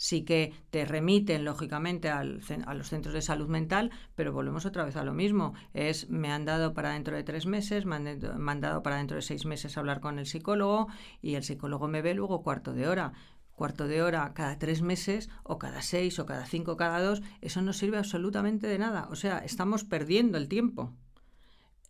Sí 0.00 0.24
que 0.24 0.52
te 0.70 0.84
remiten, 0.84 1.44
lógicamente, 1.44 2.08
al 2.08 2.40
a 2.66 2.74
los 2.74 2.88
centros 2.88 3.14
de 3.14 3.20
salud 3.20 3.48
mental, 3.48 3.90
pero 4.14 4.32
volvemos 4.32 4.64
otra 4.64 4.84
vez 4.84 4.94
a 4.94 5.02
lo 5.02 5.12
mismo. 5.12 5.54
Es, 5.74 6.08
me 6.08 6.30
han 6.30 6.44
dado 6.44 6.72
para 6.72 6.92
dentro 6.92 7.16
de 7.16 7.24
tres 7.24 7.46
meses, 7.46 7.84
me 7.84 7.96
han 7.96 8.60
dado 8.60 8.82
para 8.84 8.98
dentro 8.98 9.16
de 9.16 9.22
seis 9.22 9.44
meses 9.44 9.76
hablar 9.76 10.00
con 10.00 10.20
el 10.20 10.26
psicólogo 10.26 10.86
y 11.20 11.34
el 11.34 11.42
psicólogo 11.42 11.88
me 11.88 12.00
ve 12.00 12.14
luego 12.14 12.42
cuarto 12.44 12.74
de 12.74 12.86
hora. 12.86 13.12
Cuarto 13.58 13.84
de 13.92 13.98
hora 14.06 14.32
cada 14.38 14.58
tres 14.62 14.80
meses 14.92 15.22
o 15.42 15.54
cada 15.62 15.82
seis 15.92 16.14
o 16.20 16.24
cada 16.30 16.46
cinco, 16.54 16.76
cada 16.82 16.98
dos, 17.08 17.18
eso 17.48 17.60
no 17.62 17.72
sirve 17.80 17.98
absolutamente 17.98 18.66
de 18.72 18.78
nada. 18.84 19.02
O 19.14 19.16
sea, 19.22 19.36
estamos 19.50 19.80
perdiendo 19.92 20.36
el 20.38 20.48
tiempo. 20.56 20.82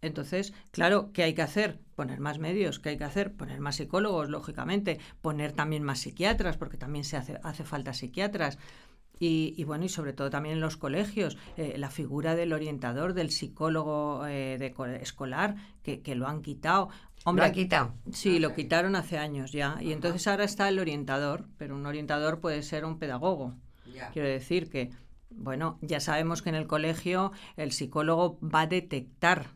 Entonces, 0.01 0.53
claro, 0.71 1.11
¿qué 1.13 1.25
hay 1.25 1.35
que 1.35 1.43
hacer? 1.43 1.81
Poner 1.97 2.21
más 2.21 2.39
medios, 2.39 2.79
¿qué 2.79 2.91
hay 2.91 2.99
que 2.99 3.05
hacer? 3.05 3.35
Poner 3.35 3.61
más 3.61 3.77
psicólogos, 3.77 4.29
lógicamente, 4.31 4.99
poner 5.21 5.53
también 5.53 5.83
más 5.83 5.99
psiquiatras, 6.01 6.57
porque 6.57 6.77
también 6.77 7.05
se 7.05 7.17
hace, 7.17 7.41
hace 7.43 7.65
falta 7.65 7.93
psiquiatras. 7.93 8.59
Y, 9.21 9.55
y 9.57 9.65
bueno, 9.65 9.85
y 9.85 9.89
sobre 9.89 10.13
todo 10.13 10.31
también 10.31 10.55
en 10.57 10.61
los 10.61 10.77
colegios, 10.77 11.37
eh, 11.57 11.75
la 11.77 11.91
figura 11.91 12.37
del 12.37 12.53
orientador, 12.53 13.15
del 13.15 13.31
psicólogo 13.33 14.25
eh, 14.29 14.59
de 14.61 14.73
co- 14.73 14.87
escolar, 14.87 15.57
que 15.83 16.15
lo 16.15 16.29
han 16.29 16.43
quitado. 16.43 16.91
¿Lo 17.37 17.45
han 17.45 17.53
quitado? 17.53 17.95
Sí, 18.13 18.39
lo 18.39 18.55
quitaron 18.55 18.97
hace 18.97 19.19
años 19.19 19.53
ya. 19.53 19.77
Y 19.81 19.93
entonces 19.93 20.27
ahora 20.27 20.45
está 20.45 20.69
el 20.69 20.79
orientador, 20.79 21.47
pero 21.57 21.75
un 21.77 21.87
orientador 21.87 22.41
puede 22.41 22.63
ser 22.63 22.85
un 22.85 22.99
pedagogo. 22.99 23.55
Quiero 24.13 24.29
decir 24.29 24.71
que, 24.71 24.91
bueno, 25.31 25.79
ya 25.83 25.99
sabemos 26.01 26.43
que 26.43 26.51
en 26.51 26.55
el 26.55 26.67
colegio 26.67 27.33
el 27.57 27.73
psicólogo 27.73 28.39
va 28.43 28.63
a 28.63 28.67
detectar, 28.69 29.47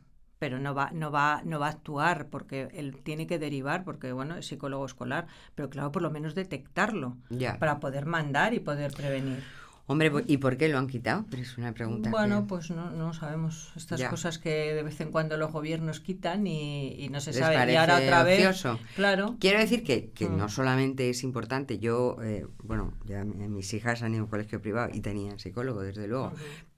pero 0.41 0.59
no 0.59 0.75
va, 0.75 0.91
no 0.93 1.13
va, 1.13 1.43
no 1.45 1.61
va 1.61 1.69
a 1.69 1.71
actuar, 1.71 2.27
porque 2.29 2.69
él 2.75 2.97
tiene 3.05 3.29
que 3.29 3.39
derivar, 3.39 3.85
porque 3.85 4.11
bueno, 4.13 4.37
es 4.37 4.47
psicólogo 4.47 4.85
escolar, 4.85 5.29
pero 5.55 5.71
claro, 5.71 5.93
por 5.93 6.03
lo 6.03 6.11
menos 6.11 6.35
detectarlo, 6.35 7.17
Ya. 7.31 7.59
para 7.61 7.79
poder 7.79 8.07
mandar 8.07 8.53
y 8.53 8.59
poder 8.59 8.91
prevenir. 8.93 9.45
Hombre, 9.87 10.11
¿y 10.29 10.37
por 10.39 10.57
qué 10.57 10.69
lo 10.69 10.79
han 10.79 10.87
quitado? 10.87 11.27
Pero 11.29 11.43
es 11.43 11.59
una 11.59 11.73
pregunta. 11.73 12.09
Bueno, 12.11 12.43
que- 12.43 12.49
pues 12.49 12.71
no, 12.71 12.91
no 12.91 13.13
sabemos. 13.13 13.73
Estas 13.77 13.99
Ya. 14.01 14.09
cosas 14.11 14.39
que 14.39 14.73
de 14.75 14.83
vez 14.83 15.01
en 15.01 15.11
cuando 15.11 15.37
los 15.37 15.51
gobiernos 15.53 16.01
quitan 16.01 16.47
y, 16.47 16.95
y 17.03 17.09
no 17.09 17.21
se 17.21 17.31
Les 17.33 17.41
sabe. 17.41 17.73
Y 17.73 17.77
ahora 17.77 17.99
otra 17.99 18.23
vez. 18.23 18.65
Claro. 18.95 19.37
Quiero 19.41 19.59
decir 19.59 19.83
que, 19.83 20.11
que 20.11 20.29
Mm. 20.29 20.37
no 20.37 20.49
solamente 20.49 21.11
es 21.11 21.25
importante, 21.25 21.79
yo, 21.79 22.17
eh, 22.23 22.47
bueno, 22.63 22.95
ya 23.05 23.25
mi- 23.25 23.49
mis 23.49 23.75
hijas 23.75 24.03
han 24.03 24.13
ido 24.15 24.23
a 24.23 24.25
un 24.25 24.31
colegio 24.31 24.63
privado 24.63 24.91
y 24.95 25.01
tenían 25.01 25.39
psicólogo, 25.41 25.83
desde 25.83 26.07
luego. 26.07 26.33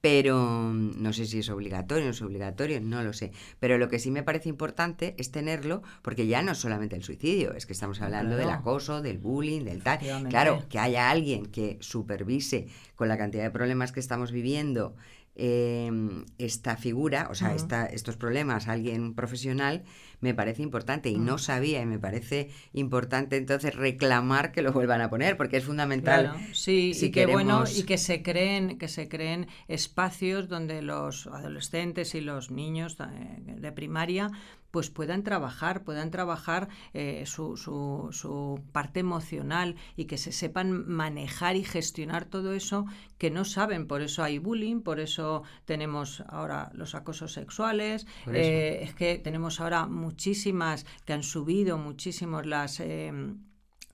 Pero 0.04 0.38
mm, 0.38 1.02
no 1.02 1.14
sé 1.14 1.24
si 1.24 1.38
es 1.38 1.48
obligatorio 1.48 2.04
o 2.04 2.06
no 2.08 2.10
es 2.10 2.20
obligatorio, 2.20 2.78
no 2.78 3.02
lo 3.02 3.14
sé. 3.14 3.32
Pero 3.58 3.78
lo 3.78 3.88
que 3.88 3.98
sí 3.98 4.10
me 4.10 4.22
parece 4.22 4.50
importante 4.50 5.14
es 5.16 5.30
tenerlo, 5.30 5.82
porque 6.02 6.26
ya 6.26 6.42
no 6.42 6.52
es 6.52 6.58
solamente 6.58 6.94
el 6.94 7.02
suicidio, 7.02 7.54
es 7.54 7.64
que 7.64 7.72
estamos 7.72 8.02
hablando 8.02 8.36
del 8.36 8.50
acoso, 8.50 9.00
del 9.00 9.16
bullying, 9.16 9.64
del 9.64 9.82
tal. 9.82 10.00
Claro, 10.28 10.62
que 10.68 10.78
haya 10.78 11.08
alguien 11.08 11.46
que 11.46 11.78
supervise 11.80 12.66
con 12.96 13.08
la 13.08 13.16
cantidad 13.16 13.44
de 13.44 13.50
problemas 13.50 13.92
que 13.92 14.00
estamos 14.00 14.30
viviendo 14.30 14.94
eh, 15.36 15.90
esta 16.38 16.76
figura, 16.76 17.28
o 17.30 17.34
sea, 17.34 17.54
esta, 17.54 17.86
estos 17.86 18.16
problemas, 18.16 18.68
alguien 18.68 19.14
profesional, 19.14 19.82
me 20.20 20.34
parece 20.34 20.62
importante 20.62 21.10
y 21.10 21.18
no 21.18 21.34
Mm. 21.34 21.38
sabía 21.38 21.82
y 21.82 21.86
me 21.86 21.98
parece 21.98 22.50
importante 22.72 23.36
entonces 23.36 23.74
reclamar 23.74 24.52
que 24.52 24.62
lo 24.62 24.72
vuelvan 24.72 25.00
a 25.00 25.10
poner 25.10 25.36
porque 25.36 25.56
es 25.58 25.64
fundamental. 25.64 26.30
Claro, 26.30 26.38
sí, 26.52 26.94
si 26.94 27.06
y 27.06 27.10
que 27.10 27.26
bueno, 27.26 27.64
y 27.74 27.82
que 27.84 27.98
se 27.98 28.22
creen, 28.22 28.78
que 28.78 28.88
se 28.88 29.08
creen 29.08 29.46
espacios 29.68 30.48
donde 30.48 30.82
los 30.82 31.26
adolescentes 31.26 32.14
y 32.14 32.20
los 32.20 32.50
niños 32.50 32.96
eh, 33.00 33.38
de 33.56 33.72
primaria 33.72 34.30
pues 34.74 34.90
puedan 34.90 35.22
trabajar, 35.22 35.84
puedan 35.84 36.10
trabajar 36.10 36.68
eh, 36.94 37.26
su, 37.26 37.56
su, 37.56 38.08
su 38.10 38.60
parte 38.72 38.98
emocional 38.98 39.76
y 39.94 40.06
que 40.06 40.18
se 40.18 40.32
sepan 40.32 40.84
manejar 40.88 41.54
y 41.54 41.62
gestionar 41.62 42.24
todo 42.24 42.54
eso 42.54 42.84
que 43.16 43.30
no 43.30 43.44
saben. 43.44 43.86
Por 43.86 44.02
eso 44.02 44.24
hay 44.24 44.40
bullying, 44.40 44.80
por 44.80 44.98
eso 44.98 45.44
tenemos 45.64 46.24
ahora 46.26 46.72
los 46.74 46.96
acosos 46.96 47.32
sexuales, 47.32 48.08
eh, 48.26 48.80
es 48.82 48.96
que 48.96 49.16
tenemos 49.18 49.60
ahora 49.60 49.86
muchísimas 49.86 50.86
que 51.04 51.12
han 51.12 51.22
subido 51.22 51.78
muchísimos 51.78 52.44
las 52.44 52.80
eh, 52.80 53.12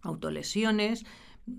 autolesiones. 0.01 1.05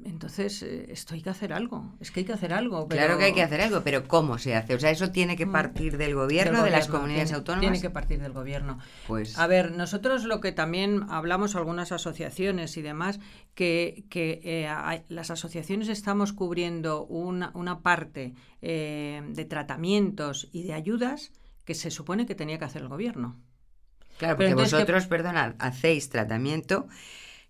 Entonces, 0.05 0.61
eh, 0.63 0.87
esto 0.89 1.13
hay 1.13 1.21
que 1.21 1.29
hacer 1.29 1.53
algo. 1.53 1.93
Es 1.99 2.11
que 2.11 2.21
hay 2.21 2.25
que 2.25 2.33
hacer 2.33 2.53
algo. 2.53 2.87
Claro 2.87 3.07
pero- 3.07 3.17
que 3.19 3.23
hay 3.25 3.33
que 3.33 3.43
hacer 3.43 3.61
algo, 3.61 3.81
pero 3.81 4.07
¿cómo 4.07 4.37
se 4.37 4.55
hace? 4.55 4.75
O 4.75 4.79
sea, 4.79 4.91
eso 4.91 5.11
tiene 5.11 5.35
que 5.35 5.45
Mm. 5.45 5.51
partir 5.51 5.91
del 5.97 6.01
del 6.11 6.15
gobierno, 6.15 6.63
de 6.63 6.69
las 6.71 6.87
comunidades 6.87 7.29
tiene- 7.29 7.37
autónomas. 7.37 7.61
Tiene 7.61 7.81
que 7.81 7.89
partir 7.89 8.19
del 8.21 8.33
gobierno. 8.33 8.79
Pues 9.07 9.37
A 9.37 9.47
ver, 9.47 9.71
nosotros 9.71 10.23
lo 10.25 10.41
que 10.41 10.51
también 10.51 11.05
hablamos, 11.09 11.55
algunas 11.55 11.91
asociaciones 11.91 12.75
y 12.77 12.81
demás, 12.81 13.19
que, 13.55 14.05
que 14.09 14.41
eh, 14.43 14.67
hay- 14.67 15.03
las 15.09 15.31
asociaciones 15.31 15.87
estamos 15.89 16.33
cubriendo 16.33 17.05
una, 17.05 17.51
una 17.53 17.81
parte 17.81 18.33
eh, 18.61 19.21
de 19.29 19.45
tratamientos 19.45 20.49
y 20.51 20.63
de 20.63 20.73
ayudas 20.73 21.31
que 21.65 21.73
se 21.75 21.91
supone 21.91 22.25
que 22.25 22.35
tenía 22.35 22.57
que 22.59 22.65
hacer 22.65 22.81
el 22.81 22.87
gobierno. 22.89 23.39
claro, 24.17 24.35
porque 24.35 24.51
entonces, 24.51 24.71
¿qué- 24.73 24.75
vosotros, 24.77 25.07
perdonad, 25.07 25.55
hacéis 25.59 26.09
tratamiento 26.09 26.87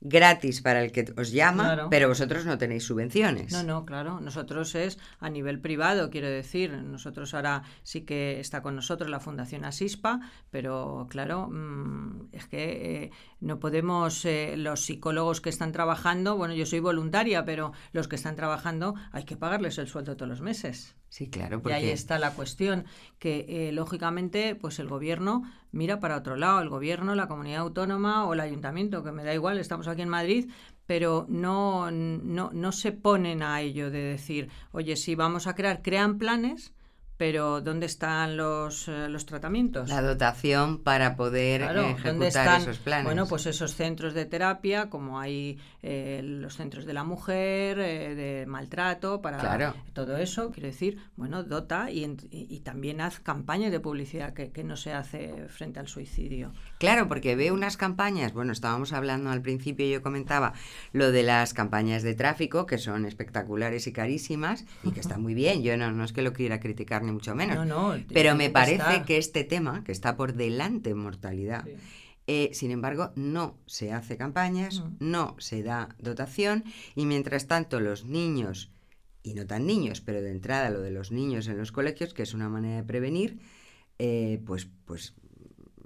gratis 0.01 0.61
para 0.61 0.83
el 0.83 0.91
que 0.91 1.13
os 1.15 1.31
llama, 1.31 1.63
Claro. 1.63 1.87
pero 1.89 2.07
vosotros 2.07 2.45
no 2.45 2.57
tenéis 2.57 2.83
subvenciones. 2.83 3.51
No, 3.53 3.63
no, 3.63 3.85
claro. 3.85 4.19
Nosotros 4.19 4.73
es 4.75 4.97
a 5.19 5.29
nivel 5.29 5.59
privado, 5.59 6.09
quiero 6.09 6.27
decir. 6.27 6.71
Nosotros 6.73 7.33
ahora 7.33 7.63
sí 7.83 8.01
que 8.01 8.39
está 8.39 8.61
con 8.61 8.75
nosotros 8.75 9.09
la 9.09 9.19
Fundación 9.19 9.63
Asispa, 9.63 10.19
pero 10.49 11.07
claro, 11.09 11.47
mm, 11.51 12.29
es 12.31 12.47
que 12.47 13.03
eh, 13.03 13.11
no 13.39 13.59
podemos, 13.59 14.25
eh, 14.25 14.55
los 14.57 14.81
psicólogos 14.81 15.39
que 15.39 15.49
están 15.49 15.71
trabajando, 15.71 16.35
bueno, 16.35 16.53
yo 16.55 16.65
soy 16.65 16.79
voluntaria, 16.79 17.45
pero 17.45 17.71
los 17.93 18.07
que 18.07 18.15
están 18.15 18.35
trabajando 18.35 18.95
hay 19.11 19.23
que 19.25 19.37
pagarles 19.37 19.77
el 19.77 19.87
sueldo 19.87 20.17
todos 20.17 20.29
los 20.29 20.41
meses. 20.41 20.95
Sí, 21.11 21.29
claro, 21.29 21.57
Y 21.57 21.59
porque 21.59 21.73
ahí 21.73 21.89
está 21.89 22.17
la 22.19 22.33
cuestión, 22.35 22.85
que 23.19 23.67
eh, 23.67 23.73
lógicamente 23.73 24.55
pues 24.55 24.79
el 24.79 24.87
gobierno 24.87 25.43
mira 25.73 25.99
para 25.99 26.15
otro 26.15 26.37
lado, 26.37 26.61
el 26.61 26.69
gobierno, 26.69 27.15
la 27.15 27.27
comunidad 27.27 27.59
autónoma 27.63 28.25
o 28.25 28.33
el 28.33 28.39
ayuntamiento, 28.39 29.03
que 29.03 29.11
me 29.11 29.25
da 29.25 29.33
igual, 29.33 29.59
estamos 29.59 29.89
aquí 29.89 30.03
en 30.03 30.07
Madrid, 30.07 30.49
pero 30.85 31.25
no, 31.27 31.91
no, 31.91 32.51
no 32.53 32.71
se 32.71 32.93
ponen 32.93 33.43
a 33.43 33.59
ello 33.59 33.91
de 33.91 33.99
decir, 33.99 34.49
oye, 34.71 34.95
sí, 34.95 35.15
vamos 35.15 35.47
a 35.47 35.53
crear, 35.53 35.81
crean 35.81 36.17
planes, 36.17 36.73
pero 37.21 37.61
¿dónde 37.61 37.85
están 37.85 38.35
los, 38.35 38.87
eh, 38.87 39.07
los 39.07 39.27
tratamientos? 39.27 39.89
la 39.89 40.01
dotación 40.01 40.79
para 40.81 41.15
poder 41.15 41.61
Claro, 41.61 41.81
eh, 41.81 41.95
¿dónde 42.03 42.29
ejecutar 42.29 42.45
están? 42.47 42.61
esos 42.63 42.79
planes. 42.79 43.05
Bueno, 43.05 43.27
pues 43.27 43.45
esos 43.45 43.75
centros 43.75 44.15
de 44.15 44.25
terapia, 44.25 44.89
como 44.89 45.19
hay 45.19 45.59
eh, 45.83 46.21
los 46.23 46.55
centros 46.55 46.83
de 46.87 46.93
la 46.93 47.03
mujer, 47.03 47.77
eh, 47.79 48.15
de 48.15 48.45
maltrato, 48.47 49.21
para 49.21 49.37
Claro. 49.37 49.75
todo 49.93 50.17
eso, 50.17 50.49
quiero 50.49 50.65
decir, 50.69 50.97
bueno, 51.15 51.43
dota 51.43 51.91
y, 51.91 52.05
y- 52.05 52.47
y 52.49 52.59
también 52.61 53.01
haz 53.01 53.19
campañas 53.19 53.71
de 53.71 53.79
publicidad 53.79 54.33
que, 54.33 54.49
que 54.51 54.63
no 54.63 54.75
se 54.75 54.91
hace 54.93 55.47
frente 55.47 55.79
al 55.79 55.87
suicidio. 55.87 56.51
Claro, 56.79 57.07
porque 57.07 57.35
veo 57.35 57.53
unas 57.53 57.77
campañas, 57.77 58.33
bueno, 58.33 58.51
estábamos 58.51 58.93
hablando 58.93 59.29
al 59.29 59.43
principio, 59.43 59.85
yo 59.85 60.01
comentaba 60.01 60.53
lo 60.91 61.11
de 61.11 61.21
las 61.21 61.53
campañas 61.53 62.01
de 62.01 62.15
tráfico, 62.15 62.65
que 62.65 62.79
son 62.79 63.05
espectaculares 63.05 63.85
y 63.85 63.93
carísimas, 63.93 64.65
y 64.83 64.89
que 64.89 65.01
están 65.01 65.21
muy 65.21 65.35
bien, 65.35 65.61
yo 65.61 65.77
no, 65.77 65.91
no 65.91 66.03
es 66.03 66.13
que 66.13 66.23
lo 66.23 66.33
quiera 66.33 66.59
criticar 66.59 67.03
ni 67.03 67.10
mucho 67.11 67.35
menos, 67.35 67.55
No, 67.57 67.65
no, 67.95 68.03
pero 68.13 68.35
me 68.35 68.49
parece 68.49 69.03
que 69.05 69.17
este 69.17 69.43
tema, 69.43 69.83
que 69.83 69.91
está 69.91 70.15
por 70.17 70.33
delante 70.33 70.89
en 70.91 70.97
mortalidad, 70.97 71.63
Sí. 71.65 71.71
eh, 72.27 72.49
sin 72.53 72.71
embargo, 72.71 73.11
no 73.15 73.57
se 73.65 73.91
hace 73.93 74.17
campañas, 74.17 74.79
Mm. 74.81 74.95
no 74.99 75.35
se 75.39 75.63
da 75.63 75.95
dotación, 75.99 76.63
y 76.95 77.05
mientras 77.05 77.47
tanto 77.47 77.79
los 77.79 78.05
niños, 78.05 78.71
y 79.23 79.33
no 79.33 79.45
tan 79.45 79.65
niños, 79.67 80.01
pero 80.01 80.21
de 80.21 80.31
entrada 80.31 80.69
lo 80.69 80.81
de 80.81 80.91
los 80.91 81.11
niños 81.11 81.47
en 81.47 81.57
los 81.57 81.71
colegios, 81.71 82.13
que 82.13 82.23
es 82.23 82.33
una 82.33 82.49
manera 82.49 82.77
de 82.77 82.83
prevenir, 82.83 83.39
eh, 83.99 84.41
pues, 84.45 84.67
pues 84.85 85.13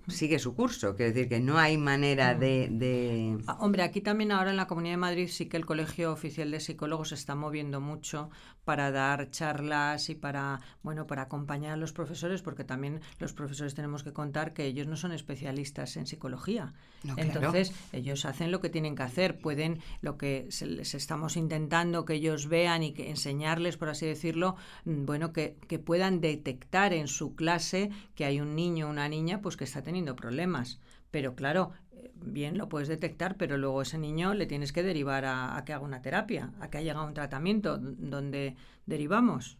sigue 0.07 0.37
su 0.37 0.53
curso. 0.55 0.95
Quiero 0.95 1.11
decir 1.13 1.27
que 1.27 1.39
no 1.39 1.57
hay 1.57 1.77
manera 1.77 2.35
Mm. 2.35 2.39
de... 2.39 2.67
de- 2.71 3.37
Ah, 3.47 3.57
Hombre, 3.59 3.81
aquí 3.81 4.01
también 4.01 4.31
ahora 4.31 4.51
en 4.51 4.55
la 4.57 4.67
Comunidad 4.67 4.93
de 4.93 4.97
Madrid 4.97 5.27
sí 5.29 5.47
que 5.47 5.57
el 5.57 5.65
Colegio 5.65 6.11
Oficial 6.13 6.51
de 6.51 6.59
Psicólogos 6.59 7.09
se 7.09 7.15
está 7.15 7.33
moviendo 7.33 7.81
mucho 7.81 8.29
para 8.65 8.91
dar 8.91 9.29
charlas 9.29 10.09
y 10.09 10.15
para, 10.15 10.59
bueno, 10.83 11.07
para 11.07 11.23
acompañar 11.23 11.73
a 11.73 11.77
los 11.77 11.93
profesores, 11.93 12.41
porque 12.41 12.63
también 12.63 12.99
los 13.19 13.31
profesores 13.33 13.75
tenemos 13.75 14.03
que 14.03 14.11
contar 14.11 14.53
que 14.53 14.65
ellos 14.65 14.87
no 14.87 14.97
son 14.97 15.11
especialistas 15.11 15.95
en 15.97 16.07
psicología. 16.07 16.73
Entonces, 17.15 17.71
ellos 17.93 18.25
hacen 18.25 18.51
lo 18.51 18.59
que 18.59 18.69
tienen 18.69 18.95
que 18.95 19.03
hacer, 19.03 19.37
pueden, 19.37 19.79
lo 20.01 20.17
que 20.17 20.49
les 20.61 20.95
estamos 20.95 21.37
intentando 21.37 22.03
que 22.03 22.15
ellos 22.15 22.47
vean 22.47 22.83
y 22.83 22.93
que 22.93 23.09
enseñarles, 23.09 23.77
por 23.77 23.89
así 23.89 24.05
decirlo, 24.07 24.55
mm, 24.85 25.05
bueno, 25.05 25.31
que, 25.31 25.57
que 25.67 25.79
puedan 25.79 26.19
detectar 26.19 26.93
en 26.93 27.07
su 27.07 27.35
clase 27.35 27.91
que 28.15 28.25
hay 28.25 28.41
un 28.41 28.55
niño 28.55 28.87
o 28.87 28.89
una 28.89 29.07
niña 29.07 29.41
pues 29.41 29.55
que 29.55 29.63
está 29.63 29.83
teniendo 29.83 30.15
problemas. 30.15 30.79
Pero 31.11 31.35
claro, 31.35 31.71
bien 32.15 32.57
lo 32.57 32.69
puedes 32.69 32.87
detectar, 32.87 33.37
pero 33.37 33.57
luego 33.57 33.81
ese 33.81 33.97
niño 33.97 34.33
le 34.33 34.45
tienes 34.45 34.71
que 34.71 34.83
derivar 34.83 35.25
a, 35.25 35.61
que 35.65 35.73
haga 35.73 35.83
una 35.83 36.01
terapia, 36.01 36.51
a 36.59 36.69
que 36.69 36.77
haya 36.77 36.99
un 37.01 37.13
tratamiento. 37.13 37.77
donde 37.77 38.55
derivamos? 38.85 39.57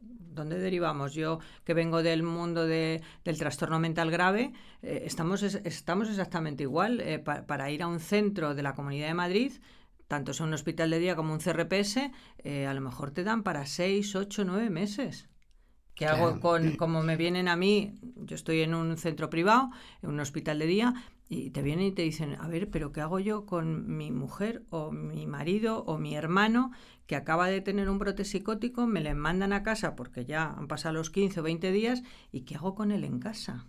¿Dónde 0.00 0.58
derivamos? 0.58 1.14
Yo 1.14 1.40
que 1.64 1.74
vengo 1.74 2.02
del 2.02 2.22
mundo 2.22 2.66
del 2.66 3.02
trastorno 3.38 3.80
mental 3.80 4.10
grave, 4.10 4.52
eh, 4.82 5.02
estamos, 5.04 5.42
estamos 5.42 6.08
exactamente 6.08 6.62
igual. 6.62 7.00
Eh, 7.00 7.18
para 7.18 7.70
ir 7.70 7.82
a 7.82 7.88
un 7.88 7.98
centro 7.98 8.54
de 8.54 8.62
la 8.62 8.74
Comunidad 8.74 9.08
de 9.08 9.14
Madrid, 9.14 9.52
tanto 10.06 10.32
sea 10.32 10.46
un 10.46 10.54
hospital 10.54 10.90
de 10.90 11.00
día 11.00 11.16
como 11.16 11.32
un 11.32 11.40
CRPS, 11.40 12.10
eh, 12.38 12.66
a 12.66 12.74
lo 12.74 12.80
mejor 12.80 13.10
te 13.10 13.24
dan 13.24 13.42
para 13.42 13.66
seis, 13.66 14.14
ocho, 14.14 14.44
nueve 14.44 14.70
meses. 14.70 15.28
¿Qué 15.94 16.06
hago 16.06 16.38
con, 16.38 16.76
como 16.76 17.02
me 17.02 17.16
vienen 17.16 17.48
a 17.48 17.56
mí? 17.56 17.98
Yo 18.18 18.36
estoy 18.36 18.60
en 18.60 18.72
un 18.72 18.96
centro 18.96 19.28
privado, 19.30 19.70
en 20.00 20.10
un 20.10 20.20
hospital 20.20 20.60
de 20.60 20.66
día, 20.66 20.94
y 21.28 21.50
te 21.50 21.62
vienen 21.62 21.86
y 21.86 21.92
te 21.92 22.02
dicen, 22.02 22.36
a 22.40 22.48
ver, 22.48 22.70
pero 22.70 22.92
¿qué 22.92 23.00
hago 23.00 23.18
yo 23.18 23.44
con 23.44 23.96
mi 23.96 24.10
mujer 24.10 24.64
o 24.70 24.90
mi 24.90 25.26
marido 25.26 25.84
o 25.84 25.98
mi 25.98 26.14
hermano 26.16 26.70
que 27.06 27.16
acaba 27.16 27.48
de 27.48 27.60
tener 27.60 27.88
un 27.88 27.98
brote 27.98 28.24
psicótico, 28.24 28.86
me 28.86 29.00
le 29.00 29.14
mandan 29.14 29.52
a 29.52 29.62
casa 29.62 29.96
porque 29.96 30.24
ya 30.24 30.54
han 30.56 30.68
pasado 30.68 30.94
los 30.94 31.10
15 31.10 31.40
o 31.40 31.42
20 31.42 31.72
días 31.72 32.02
y 32.32 32.42
¿qué 32.42 32.56
hago 32.56 32.74
con 32.74 32.92
él 32.92 33.04
en 33.04 33.18
casa? 33.18 33.66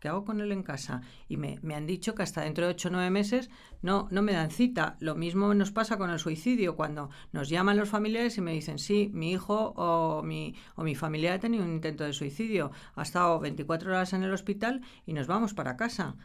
¿Qué 0.00 0.08
hago 0.08 0.24
con 0.24 0.40
él 0.40 0.50
en 0.50 0.62
casa? 0.62 1.02
Y 1.28 1.36
me, 1.36 1.58
me, 1.62 1.74
han 1.74 1.86
dicho 1.86 2.14
que 2.14 2.22
hasta 2.22 2.40
dentro 2.40 2.64
de 2.64 2.72
8 2.72 2.88
o 2.88 2.92
9 2.92 3.10
meses 3.10 3.50
no, 3.82 4.08
no 4.10 4.22
me 4.22 4.32
dan 4.32 4.50
cita. 4.50 4.96
Lo 4.98 5.14
mismo 5.14 5.52
nos 5.52 5.72
pasa 5.72 5.98
con 5.98 6.08
el 6.08 6.18
suicidio, 6.18 6.74
cuando 6.74 7.10
nos 7.32 7.50
llaman 7.50 7.76
los 7.76 7.90
familiares 7.90 8.38
y 8.38 8.40
me 8.40 8.52
dicen, 8.52 8.78
sí, 8.78 9.10
mi 9.12 9.30
hijo 9.30 9.74
o 9.76 10.22
mi, 10.22 10.54
o 10.74 10.84
mi 10.84 10.94
familiar 10.94 11.34
ha 11.34 11.40
tenido 11.40 11.64
un 11.64 11.72
intento 11.72 12.04
de 12.04 12.14
suicidio, 12.14 12.72
ha 12.94 13.02
estado 13.02 13.38
24 13.40 13.90
horas 13.90 14.14
en 14.14 14.22
el 14.22 14.32
hospital 14.32 14.80
y 15.04 15.12
nos 15.12 15.26
vamos 15.26 15.52
para 15.52 15.76
casa. 15.76 16.16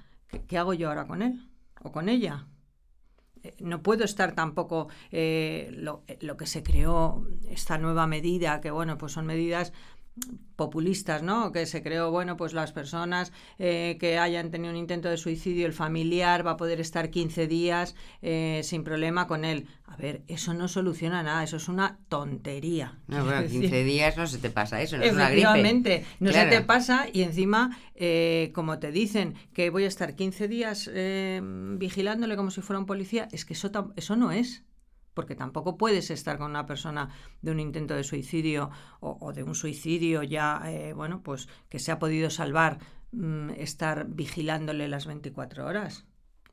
¿Qué, 0.48 0.58
hago 0.58 0.74
yo 0.74 0.90
ahora 0.90 1.08
con 1.08 1.22
él 1.22 1.50
o 1.84 1.92
con 1.92 2.10
ella? 2.10 2.48
Eh, 3.44 3.56
no 3.60 3.82
puedo 3.82 4.04
estar 4.04 4.34
tampoco 4.34 4.88
eh, 5.12 5.70
lo, 5.72 6.04
lo, 6.22 6.38
que 6.38 6.48
se 6.48 6.64
creó, 6.64 7.28
esta 7.48 7.78
nueva 7.78 8.08
medida, 8.08 8.62
que 8.62 8.72
bueno, 8.72 8.98
pues 8.98 9.14
son 9.14 9.26
medidas 9.26 9.74
populistas, 10.56 11.22
¿no? 11.22 11.52
Que 11.52 11.66
se 11.66 11.84
creó, 11.84 12.12
bueno, 12.12 12.38
pues 12.38 12.54
las 12.54 12.72
personas 12.72 13.34
eh, 13.60 13.98
que 14.00 14.18
hayan 14.18 14.52
tenido 14.52 14.72
un 14.72 14.80
intento 14.80 15.10
de 15.10 15.18
suicidio, 15.18 15.66
el 15.66 15.74
familiar 15.74 16.46
va 16.48 16.52
a 16.52 16.58
poder 16.58 16.80
estar 16.80 17.10
15 17.10 17.48
días 17.48 17.96
eh, 18.22 18.62
sin 18.64 18.84
problema 18.84 19.28
con 19.28 19.44
él. 19.44 19.68
A 19.86 19.98
ver, 19.98 20.24
eso 20.28 20.54
no 20.54 20.68
soluciona 20.68 21.24
nada, 21.24 21.44
eso 21.44 21.58
es 21.58 21.68
una 21.68 22.00
tontería. 22.08 23.00
No, 23.08 23.26
bueno, 23.26 23.46
15 23.46 23.84
días 23.84 24.16
no 24.16 24.28
se 24.28 24.38
te 24.38 24.50
pasa 24.50 24.82
eso, 24.82 24.98
no 24.98 25.04
es 25.04 25.12
una 25.12 25.30
gripe. 25.30 25.42
Efectivamente, 25.42 26.06
no 26.20 26.32
se 26.32 26.46
te 26.46 26.62
pasa 26.62 27.08
y 27.12 27.24
encima, 27.24 27.78
eh, 27.94 28.52
como 28.56 28.80
te 28.80 28.92
dicen 28.92 29.36
que 29.54 29.70
voy 29.70 29.84
a 29.84 29.88
estar 29.88 30.16
15 30.16 30.48
días 30.48 30.90
vigilándole 31.78 32.38
como 32.38 32.52
si 32.52 32.62
fuera 32.62 32.80
un 32.80 32.86
policía, 32.86 33.28
es 33.32 33.44
que 33.44 33.54
eso, 33.54 33.70
eso 33.96 34.16
no 34.16 34.32
es 34.32 34.64
porque 35.16 35.36
tampoco 35.36 35.78
puedes 35.78 36.12
estar 36.12 36.38
con 36.38 36.52
una 36.52 36.68
persona 36.68 37.10
de 37.42 37.50
un 37.50 37.60
intento 37.60 37.96
de 37.96 38.04
suicidio 38.04 38.70
o, 39.00 39.34
de 39.34 39.42
un 39.42 39.56
suicidio 39.56 40.22
ya, 40.22 40.62
eh, 40.68 40.94
bueno, 40.94 41.24
pues 41.24 41.48
que 41.70 41.80
se 41.80 41.92
ha 41.92 41.98
podido 41.98 42.30
salvar, 42.30 42.78
mm, 43.12 43.52
estar 43.52 44.06
vigilándole 44.08 44.88
las 44.88 45.08
24 45.08 45.66
horas 45.66 46.06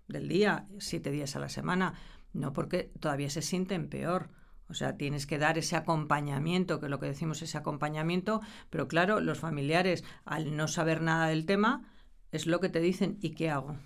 del 0.09 0.29
día, 0.29 0.67
siete 0.79 1.11
días 1.11 1.37
a 1.37 1.41
la 1.41 1.51
semana, 1.51 1.95
no 2.33 2.55
porque 2.55 2.91
todavía 3.01 3.29
se 3.29 3.43
sienten 3.43 3.89
peor. 3.89 4.31
O 4.69 4.75
sea, 4.75 4.97
tienes 4.97 5.27
que 5.27 5.37
dar 5.37 5.59
ese 5.59 5.77
acompañamiento, 5.77 6.81
que 6.81 6.89
lo 6.89 6.99
que 6.99 7.07
decimos 7.07 7.43
ese 7.43 7.59
acompañamiento, 7.59 8.41
pero 8.71 8.89
claro, 8.89 9.21
los 9.21 9.39
familiares, 9.39 10.03
al 10.25 10.57
no 10.57 10.67
saber 10.67 11.03
nada 11.03 11.27
del 11.27 11.45
tema, 11.45 11.93
es 12.31 12.47
lo 12.47 12.59
que 12.61 12.71
te 12.71 12.81
dicen, 12.81 13.19
¿y 13.21 13.33
qué 13.33 13.51
hago? 13.51 13.77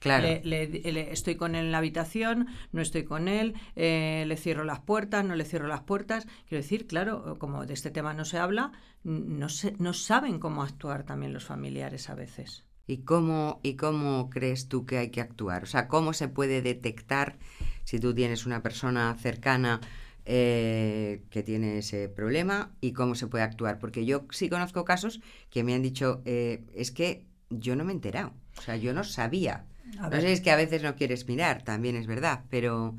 Claro. 0.00 0.40
Le, 0.42 1.12
estoy 1.12 1.36
con 1.36 1.54
él 1.54 1.66
en 1.66 1.72
la 1.72 1.78
habitación, 1.78 2.48
no 2.72 2.80
estoy 2.80 3.04
con 3.04 3.28
él, 3.28 3.52
eh, 3.76 4.24
le 4.26 4.36
cierro 4.38 4.64
las 4.64 4.80
puertas, 4.80 5.26
no 5.26 5.36
le 5.36 5.44
cierro 5.44 5.68
las 5.68 5.82
puertas. 5.82 6.26
Quiero 6.48 6.62
decir, 6.62 6.86
claro, 6.86 7.36
como 7.38 7.66
de 7.66 7.74
este 7.74 7.90
tema 7.90 8.14
no 8.14 8.24
se 8.24 8.38
habla, 8.38 8.72
no, 9.04 9.50
se, 9.50 9.72
no 9.78 9.92
saben 9.92 10.38
cómo 10.38 10.62
actuar 10.62 11.04
también 11.04 11.34
los 11.34 11.44
familiares 11.44 12.08
a 12.08 12.14
veces. 12.14 12.64
¿Y 12.86 13.02
cómo, 13.02 13.60
¿Y 13.62 13.76
cómo 13.76 14.30
crees 14.30 14.68
tú 14.68 14.86
que 14.86 14.96
hay 14.96 15.10
que 15.10 15.20
actuar? 15.20 15.64
O 15.64 15.66
sea, 15.66 15.86
¿cómo 15.86 16.14
se 16.14 16.28
puede 16.28 16.62
detectar 16.62 17.36
si 17.84 18.00
tú 18.00 18.14
tienes 18.14 18.46
una 18.46 18.62
persona 18.62 19.14
cercana 19.20 19.82
eh, 20.24 21.24
que 21.28 21.42
tiene 21.42 21.76
ese 21.76 22.08
problema 22.08 22.74
y 22.80 22.92
cómo 22.92 23.14
se 23.14 23.26
puede 23.26 23.44
actuar? 23.44 23.78
Porque 23.78 24.06
yo 24.06 24.24
sí 24.30 24.48
conozco 24.48 24.86
casos 24.86 25.20
que 25.50 25.62
me 25.62 25.74
han 25.74 25.82
dicho, 25.82 26.22
eh, 26.24 26.64
es 26.74 26.90
que 26.90 27.26
yo 27.50 27.76
no 27.76 27.84
me 27.84 27.92
he 27.92 27.96
enterado, 27.96 28.32
o 28.56 28.62
sea, 28.62 28.76
yo 28.76 28.94
no 28.94 29.04
sabía 29.04 29.66
no 29.96 30.10
sé, 30.10 30.32
es 30.32 30.40
que 30.40 30.50
a 30.50 30.56
veces 30.56 30.82
no 30.82 30.94
quieres 30.94 31.26
mirar, 31.26 31.62
también 31.62 31.96
es 31.96 32.06
verdad, 32.06 32.44
pero... 32.50 32.96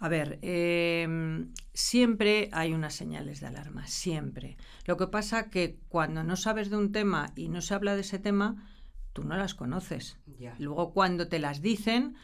A 0.00 0.08
ver, 0.08 0.38
em, 0.42 1.52
siempre 1.74 2.48
hay 2.52 2.72
unas 2.72 2.94
señales 2.94 3.40
de 3.40 3.48
alarma, 3.48 3.86
siempre. 3.88 4.56
Lo 4.84 4.96
que 4.96 5.08
pasa 5.08 5.50
que 5.50 5.80
cuando 5.88 6.22
no 6.22 6.36
sabes 6.36 6.70
de 6.70 6.76
un 6.76 6.92
tema 6.92 7.32
y 7.34 7.48
no 7.48 7.60
se 7.60 7.74
habla 7.74 7.96
de 7.96 8.02
ese 8.02 8.20
tema, 8.20 8.68
tú 9.12 9.24
no 9.24 9.36
las 9.36 9.54
conoces. 9.54 10.16
Luego 10.58 10.92
cuando 10.92 11.26
te 11.26 11.40
las 11.40 11.62
dicen, 11.62 12.14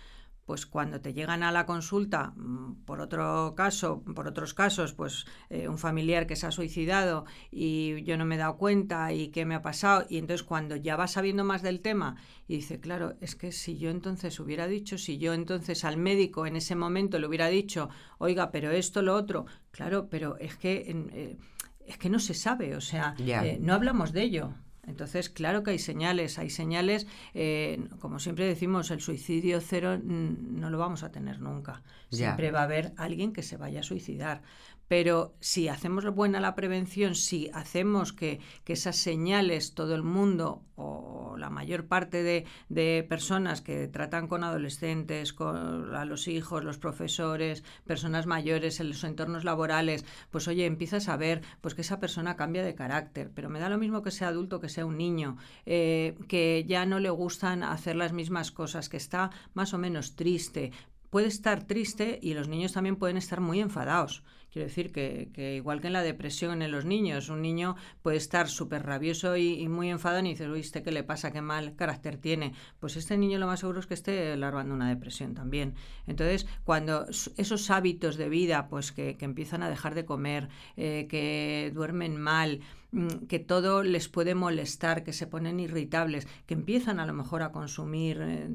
pues 0.45 0.67
cuando 0.67 1.01
te 1.01 1.15
llegan 1.15 1.43
a 1.43 1.53
la 1.53 1.67
consulta, 1.67 2.33
mm, 2.37 2.85
por 2.85 3.01
otro 3.01 3.55
caso, 3.57 4.03
por 4.15 4.29
otros 4.29 4.55
casos, 4.55 4.93
pues 4.93 5.25
eh, 5.51 5.69
un 5.69 5.79
familiar 5.79 6.27
que 6.27 6.37
se 6.37 6.47
ha 6.47 6.51
suicidado 6.51 7.25
y 7.51 8.03
yo 8.05 8.17
no 8.17 8.25
me 8.25 8.35
he 8.35 8.39
dado 8.39 8.57
cuenta 8.57 9.13
y 9.13 9.29
qué 9.29 9.45
me 9.47 9.55
ha 9.55 9.63
pasado, 9.63 10.05
y 10.09 10.19
entonces 10.19 10.45
cuando 10.45 10.77
ya 10.77 10.97
vas 10.97 11.13
sabiendo 11.13 11.45
más 11.45 11.63
del 11.63 11.81
tema 11.81 12.17
y 12.47 12.57
dice, 12.57 12.81
claro, 12.81 13.15
es 13.21 13.37
que 13.37 13.53
si 13.53 13.79
yo 13.79 13.91
entonces 13.91 14.39
hubiera 14.39 14.67
dicho, 14.67 14.99
si 14.99 15.19
yo 15.19 15.33
entonces 15.33 15.85
al 15.85 15.97
médico 15.97 16.47
en 16.47 16.57
ese 16.57 16.75
momento 16.75 17.19
le 17.19 17.27
hubiera 17.27 17.49
dicho, 17.49 17.89
oiga, 18.19 18.51
pero 18.51 18.71
esto, 18.71 19.03
lo 19.03 19.15
otro, 19.15 19.47
claro, 19.71 20.09
pero 20.11 20.37
es 20.39 20.57
que, 20.57 20.85
eh, 21.13 21.39
es 21.87 21.99
que 21.99 22.11
no 22.11 22.19
se 22.19 22.35
sabe, 22.35 22.77
o 22.77 22.81
sea, 22.81 23.15
eh, 23.19 23.59
no 23.61 23.75
hablamos 23.75 24.13
de 24.13 24.23
ello. 24.23 24.55
Entonces, 24.87 25.31
claro 25.31 25.63
que 25.63 25.73
hay 25.73 25.79
señales, 25.79 26.39
hay 26.39 26.51
señales, 26.51 27.07
eh, 27.33 27.89
como 27.99 28.19
siempre 28.19 28.47
decimos, 28.47 28.91
el 28.91 29.01
suicidio 29.01 29.61
cero 29.61 29.99
no 30.03 30.71
lo 30.71 30.79
vamos 30.79 31.03
a 31.03 31.11
tener 31.11 31.41
nunca. 31.41 31.83
Siempre 32.11 32.51
va 32.51 32.61
a 32.61 32.65
haber 32.65 32.93
alguien 32.97 33.33
que 33.33 33.43
se 33.43 33.57
vaya 33.57 33.81
a 33.81 33.83
suicidar. 33.83 34.43
Pero 34.89 35.35
si 35.41 35.69
hacemos 35.69 36.05
buena 36.15 36.41
la 36.41 36.55
prevención, 36.55 37.15
si 37.15 37.51
hacemos 37.55 38.13
que, 38.13 38.41
esas 38.67 38.97
señales 38.97 39.75
todo 39.75 39.95
el 39.95 40.03
mundo 40.03 40.65
o 40.75 41.37
la 41.39 41.49
mayor 41.49 41.87
parte 41.87 42.25
de, 42.25 43.07
personas 43.09 43.61
que 43.61 43.87
tratan 43.87 44.27
con 44.27 44.43
adolescentes, 44.43 45.33
con 45.33 45.95
a 45.95 46.05
los 46.05 46.27
hijos, 46.27 46.65
los 46.65 46.79
profesores, 46.79 47.63
personas 47.87 48.27
mayores 48.27 48.81
en 48.81 48.89
los 48.89 49.05
entornos 49.05 49.45
laborales, 49.45 50.05
pues 50.31 50.49
oye, 50.49 50.67
empiezas 50.67 51.09
a 51.09 51.17
ver 51.17 51.43
pues 51.61 51.75
que 51.75 51.83
esa 51.83 52.01
persona 52.01 52.37
cambia 52.37 52.65
de 52.65 52.75
carácter, 52.75 53.31
pero 53.33 53.49
me 53.49 53.61
da 53.61 53.69
lo 53.69 53.79
mismo 53.79 54.03
que 54.03 54.11
sea 54.11 54.29
adulto 54.29 54.61
que 54.61 54.69
sea 54.69 54.87
un 54.87 54.99
niño, 54.99 55.37
eh, 55.67 56.17
que 56.29 56.65
ya 56.67 56.85
no 56.85 56.99
le 56.99 57.11
gustan 57.11 57.63
hacer 57.63 57.95
las 57.95 58.13
mismas 58.13 58.51
cosas, 58.51 58.89
que 58.89 58.97
está 58.97 59.31
más 59.55 59.73
o 59.73 59.79
menos 59.79 60.17
triste, 60.17 60.73
puede 61.11 61.29
estar 61.29 61.63
triste 61.63 62.19
y 62.21 62.35
los 62.35 62.49
niños 62.49 62.73
también 62.73 62.97
pueden 62.97 63.17
estar 63.17 63.41
muy 63.41 63.61
enfadados. 63.61 64.25
Quiero 64.55 64.69
decir 64.69 64.93
que, 64.93 65.57
igual 65.57 65.81
que 65.81 65.89
en 65.89 65.95
la 65.95 66.03
depresión 66.05 66.63
en 66.63 66.71
los 66.71 66.85
niños, 66.85 67.29
un 67.29 67.43
niño 67.43 67.75
puede 68.03 68.19
estar 68.19 68.49
súper 68.49 68.87
rabioso 68.87 69.37
y, 69.37 69.67
muy 69.67 69.91
enfadado 69.91 70.25
y 70.25 70.29
dices, 70.29 70.49
uy, 70.49 70.61
¿este 70.61 70.85
qué 70.85 70.93
le 70.93 71.03
pasa? 71.03 71.33
¿Qué 71.33 71.41
mal 71.41 71.75
carácter 71.75 72.19
tiene? 72.19 72.53
Pues 72.79 72.97
este 72.97 73.19
niño 73.19 73.41
lo 73.41 73.49
más 73.49 73.59
seguro 73.59 73.81
es 73.81 73.89
que 73.89 73.95
esté 73.95 74.37
larvando 74.37 74.73
una 74.73 74.89
depresión 74.89 75.35
también. 75.35 75.75
Entonces, 76.07 76.47
cuando 76.63 77.05
esos 77.09 77.69
hábitos 77.69 78.17
de 78.17 78.29
vida, 78.29 78.69
pues 78.69 78.93
que, 78.93 79.17
empiezan 79.19 79.65
a 79.65 79.69
dejar 79.69 79.97
de 79.97 80.05
comer, 80.05 80.49
eh, 80.77 81.09
que 81.11 81.73
duermen 81.75 82.17
mal, 82.17 82.61
mm, 82.93 83.27
que 83.27 83.41
todo 83.41 83.83
les 83.83 84.09
puede 84.09 84.37
molestar, 84.37 85.03
que 85.03 85.13
se 85.13 85.27
ponen 85.27 85.59
irritables, 85.59 86.29
que 86.47 86.55
empiezan 86.55 87.01
a 87.01 87.07
lo 87.07 87.13
mejor 87.13 87.43
a 87.43 87.51
consumir... 87.51 88.21
Eh, 88.23 88.49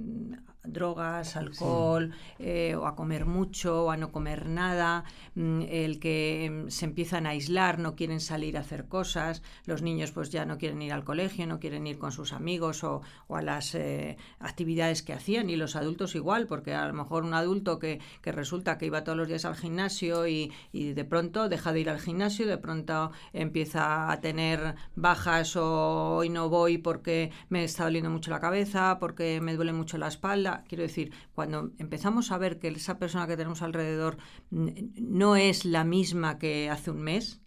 drogas, 0.64 1.36
alcohol, 1.36 2.12
eh, 2.38 2.76
o 2.76 2.86
a 2.86 2.96
comer 2.96 3.26
mucho, 3.26 3.86
o 3.86 3.92
a 3.92 3.98
no 3.98 4.12
comer 4.12 4.48
nada, 4.48 5.04
mm, 5.36 5.62
el 5.70 6.00
que 6.00 6.66
mm, 6.66 6.70
se 6.70 6.86
empiezan 6.86 7.26
a 7.26 7.30
aislar, 7.30 7.80
no 7.80 7.96
quieren 7.96 8.20
salir 8.20 8.58
a 8.58 8.62
hacer 8.62 8.88
cosas, 8.88 9.42
los 9.66 9.82
niños 9.82 10.12
pues 10.12 10.30
ya 10.30 10.46
no 10.46 10.58
quieren 10.58 10.82
ir 10.82 10.94
al 10.94 11.04
colegio, 11.04 11.48
no 11.48 11.60
quieren 11.60 11.88
ir 11.88 11.98
con 11.98 12.12
sus 12.12 12.34
amigos 12.34 12.84
o, 12.84 13.02
o 13.28 13.36
a 13.36 13.42
las 13.42 13.74
eh, 13.76 14.18
actividades 14.40 15.02
que 15.02 15.14
hacían, 15.14 15.50
y 15.50 15.56
los 15.56 15.76
adultos 15.76 16.16
igual, 16.16 16.48
porque 16.48 16.74
a 16.74 16.88
lo 16.88 16.94
mejor 16.94 17.24
un 17.24 17.34
adulto 17.34 17.80
que, 17.80 18.00
que 18.22 18.32
resulta 18.32 18.78
que 18.78 18.86
iba 18.86 19.04
todos 19.04 19.18
los 19.18 19.28
días 19.28 19.46
al 19.46 19.56
gimnasio 19.56 20.28
y, 20.28 20.52
y 20.72 20.94
de 20.94 21.06
pronto 21.06 21.50
deja 21.50 21.72
de 21.72 21.80
ir 21.80 21.90
al 21.90 22.00
gimnasio, 22.00 22.48
de 22.48 22.58
pronto 22.58 23.12
empieza 23.34 24.12
a 24.12 24.20
tener 24.20 24.76
bajas 24.96 25.56
o 25.56 26.18
hoy 26.18 26.30
no 26.30 26.50
voy 26.50 26.78
porque 26.78 27.32
me 27.50 27.64
está 27.64 27.86
doliendo 27.86 28.10
mucho 28.10 28.32
la 28.32 28.40
cabeza, 28.40 28.98
porque 29.00 29.40
me 29.42 29.56
duele 29.56 29.74
mucho 29.74 29.98
la 29.98 30.08
espalda. 30.08 30.49
Quiero 30.68 30.84
decir, 30.84 31.14
cuando 31.34 31.72
empezamos 31.78 32.32
a 32.32 32.38
ver 32.38 32.60
que 32.60 32.68
esa 32.70 33.00
persona 33.00 33.28
que 33.28 33.38
tenemos 33.38 33.62
alrededor 33.62 34.18
no 34.50 35.36
es 35.36 35.66
la 35.66 35.84
misma 35.84 36.38
que 36.38 36.70
hace 36.70 36.92
un 36.92 37.02
mes, 37.02 37.42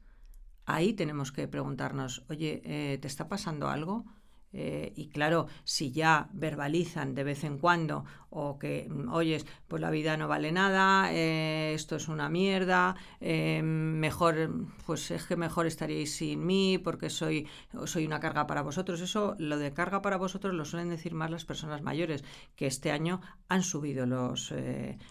ahí 0.64 0.92
tenemos 0.94 1.32
que 1.32 1.48
preguntarnos, 1.48 2.24
oye, 2.28 2.62
eh, 2.64 2.98
¿te 2.98 3.08
está 3.08 3.28
pasando 3.28 3.68
algo? 3.68 4.04
Eh, 4.52 4.92
y 4.96 5.08
claro, 5.08 5.46
si 5.64 5.92
ya 5.92 6.28
verbalizan 6.32 7.14
de 7.14 7.24
vez 7.24 7.44
en 7.44 7.58
cuando 7.58 8.04
o 8.34 8.58
que, 8.58 8.86
mm, 8.88 9.12
oyes, 9.12 9.46
pues 9.68 9.80
la 9.82 9.90
vida 9.90 10.16
no 10.16 10.28
vale 10.28 10.52
nada, 10.52 11.12
eh, 11.12 11.72
esto 11.74 11.96
es 11.96 12.08
una 12.08 12.28
mierda, 12.28 12.96
eh, 13.20 13.62
mejor, 13.62 14.50
pues 14.86 15.10
es 15.10 15.24
que 15.24 15.36
mejor 15.36 15.66
estaríais 15.66 16.14
sin 16.14 16.46
mí 16.46 16.78
porque 16.78 17.10
soy, 17.10 17.46
soy 17.84 18.06
una 18.06 18.20
carga 18.20 18.46
para 18.46 18.62
vosotros. 18.62 19.00
Eso, 19.00 19.36
lo 19.38 19.58
de 19.58 19.72
carga 19.72 20.00
para 20.00 20.16
vosotros 20.16 20.54
lo 20.54 20.64
suelen 20.64 20.88
decir 20.88 21.14
más 21.14 21.30
las 21.30 21.44
personas 21.44 21.82
mayores, 21.82 22.24
que 22.56 22.66
este 22.66 22.90
año 22.90 23.20
han 23.48 23.62
subido 23.62 24.06
los, 24.06 24.54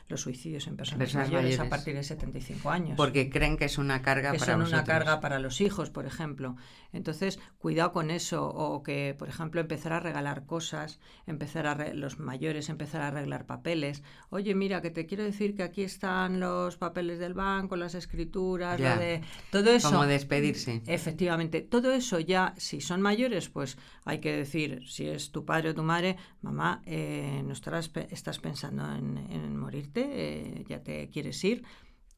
los 0.08 0.22
suicidios 0.22 0.68
en 0.68 0.78
personas, 0.78 1.14
mayores, 1.14 1.60
a 1.60 1.70
partir 1.70 1.96
de 1.96 2.04
75 2.04 2.70
años. 2.70 2.98
Porque 2.98 3.30
creen 3.30 3.58
que 3.58 3.66
es 3.66 3.78
una 3.78 4.02
carga 4.02 4.32
que 4.32 4.40
para 4.40 4.54
son 4.54 4.62
vosotros. 4.62 4.84
una 4.84 4.94
carga 4.94 5.20
para 5.20 5.40
los 5.40 5.62
hijos, 5.62 5.90
por 5.92 6.06
ejemplo. 6.06 6.56
Entonces, 6.94 7.40
cuidado 7.58 7.92
con 7.94 8.12
eso, 8.12 8.48
o 8.50 8.84
que, 8.84 9.16
por 9.18 9.30
ejemplo, 9.30 9.62
empezar 9.62 9.94
a 9.94 10.00
regalar 10.00 10.46
cosas, 10.46 11.00
empezar 11.26 11.66
a 11.68 11.74
re- 11.74 11.94
los 11.94 12.20
mayores 12.20 12.70
empezar 12.70 13.02
a 13.02 13.08
arreglar 13.08 13.46
papeles. 13.46 14.04
Oye, 14.30 14.56
mira, 14.56 14.82
que 14.82 14.92
te 14.92 15.06
quiero 15.06 15.24
decir 15.24 15.56
que 15.56 15.64
aquí 15.64 15.84
están 15.84 16.40
los 16.40 16.78
papeles 16.78 17.20
del 17.20 17.34
banco, 17.34 17.76
las 17.76 17.96
escrituras, 17.96 18.80
Ya. 18.80 18.96
lo 18.96 19.02
de 19.02 19.22
todo 19.52 19.70
eso. 19.72 19.90
Como 19.90 20.06
despedirse. 20.06 20.82
Efectivamente, 20.86 21.62
todo 21.62 21.92
eso 21.94 22.20
ya, 22.20 22.54
si 22.58 22.82
son 22.82 23.02
mayores, 23.02 23.50
pues 23.50 23.78
hay 24.06 24.20
que 24.20 24.36
decir, 24.36 24.84
si 24.88 25.08
es 25.08 25.32
tu 25.32 25.46
padre 25.46 25.70
o 25.70 25.76
tu 25.76 25.84
madre, 25.84 26.18
mamá, 26.42 26.82
eh, 26.86 27.42
no 27.46 27.54
estarás, 27.54 27.90
pe- 27.90 28.08
estás 28.12 28.40
pensando 28.40 28.84
en, 28.94 29.18
en 29.30 29.58
morirte, 29.58 30.02
Eh, 30.14 30.66
ya 30.68 30.84
te 30.84 31.10
quieres 31.10 31.44
ir. 31.44 31.64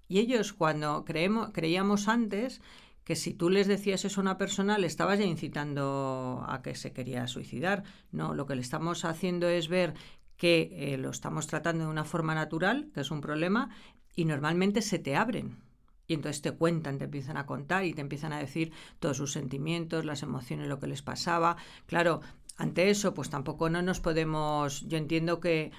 Y 0.08 0.20
ellos 0.20 0.54
cuando 0.54 1.06
creemos, 1.06 1.50
creíamos 1.54 2.08
antes 2.08 2.62
que 3.04 3.16
si 3.16 3.34
tú 3.34 3.50
les 3.50 3.68
decías 3.68 4.06
eso 4.06 4.22
a 4.22 4.24
una 4.24 4.38
persona, 4.38 4.78
le 4.78 4.88
estabas 4.88 5.20
ya 5.20 5.26
incitando 5.26 6.46
a 6.48 6.62
que 6.62 6.76
se 6.76 6.94
quería 6.94 7.28
suicidar. 7.28 7.84
No, 8.12 8.34
lo 8.34 8.46
que 8.46 8.56
le 8.56 8.62
estamos 8.62 9.06
haciendo 9.06 9.48
es 9.50 9.68
ver 9.68 9.94
que 10.38 10.94
eh, 10.94 10.98
lo 10.98 11.10
estamos 11.10 11.48
tratando 11.48 11.86
de 11.86 11.90
una 11.90 12.06
forma 12.06 12.34
natural, 12.36 12.90
que 12.94 13.02
es 13.02 13.12
un 13.12 13.22
problema, 13.22 13.70
y 14.16 14.26
normalmente 14.26 14.82
se 14.82 15.00
te 15.00 15.16
abren. 15.16 15.58
Y 16.08 16.14
entonces 16.14 16.42
te 16.42 16.52
cuentan, 16.52 16.98
te 16.98 17.06
empiezan 17.06 17.38
a 17.38 17.46
contar 17.46 17.86
y 17.86 17.94
te 17.94 18.02
empiezan 18.02 18.34
a 18.34 18.40
decir 18.40 18.72
todos 19.00 19.18
sus 19.18 19.32
sentimientos, 19.32 20.06
las 20.06 20.22
emociones, 20.22 20.68
lo 20.68 20.80
que 20.80 20.88
les 20.88 21.02
pasaba. 21.02 21.56
Claro, 21.86 22.22
ante 22.58 22.90
eso, 22.90 23.14
pues 23.14 23.30
tampoco 23.30 23.70
no 23.70 23.82
nos 23.82 24.00
podemos. 24.00 24.82
Yo 24.88 24.98
entiendo 24.98 25.40
que, 25.40 25.72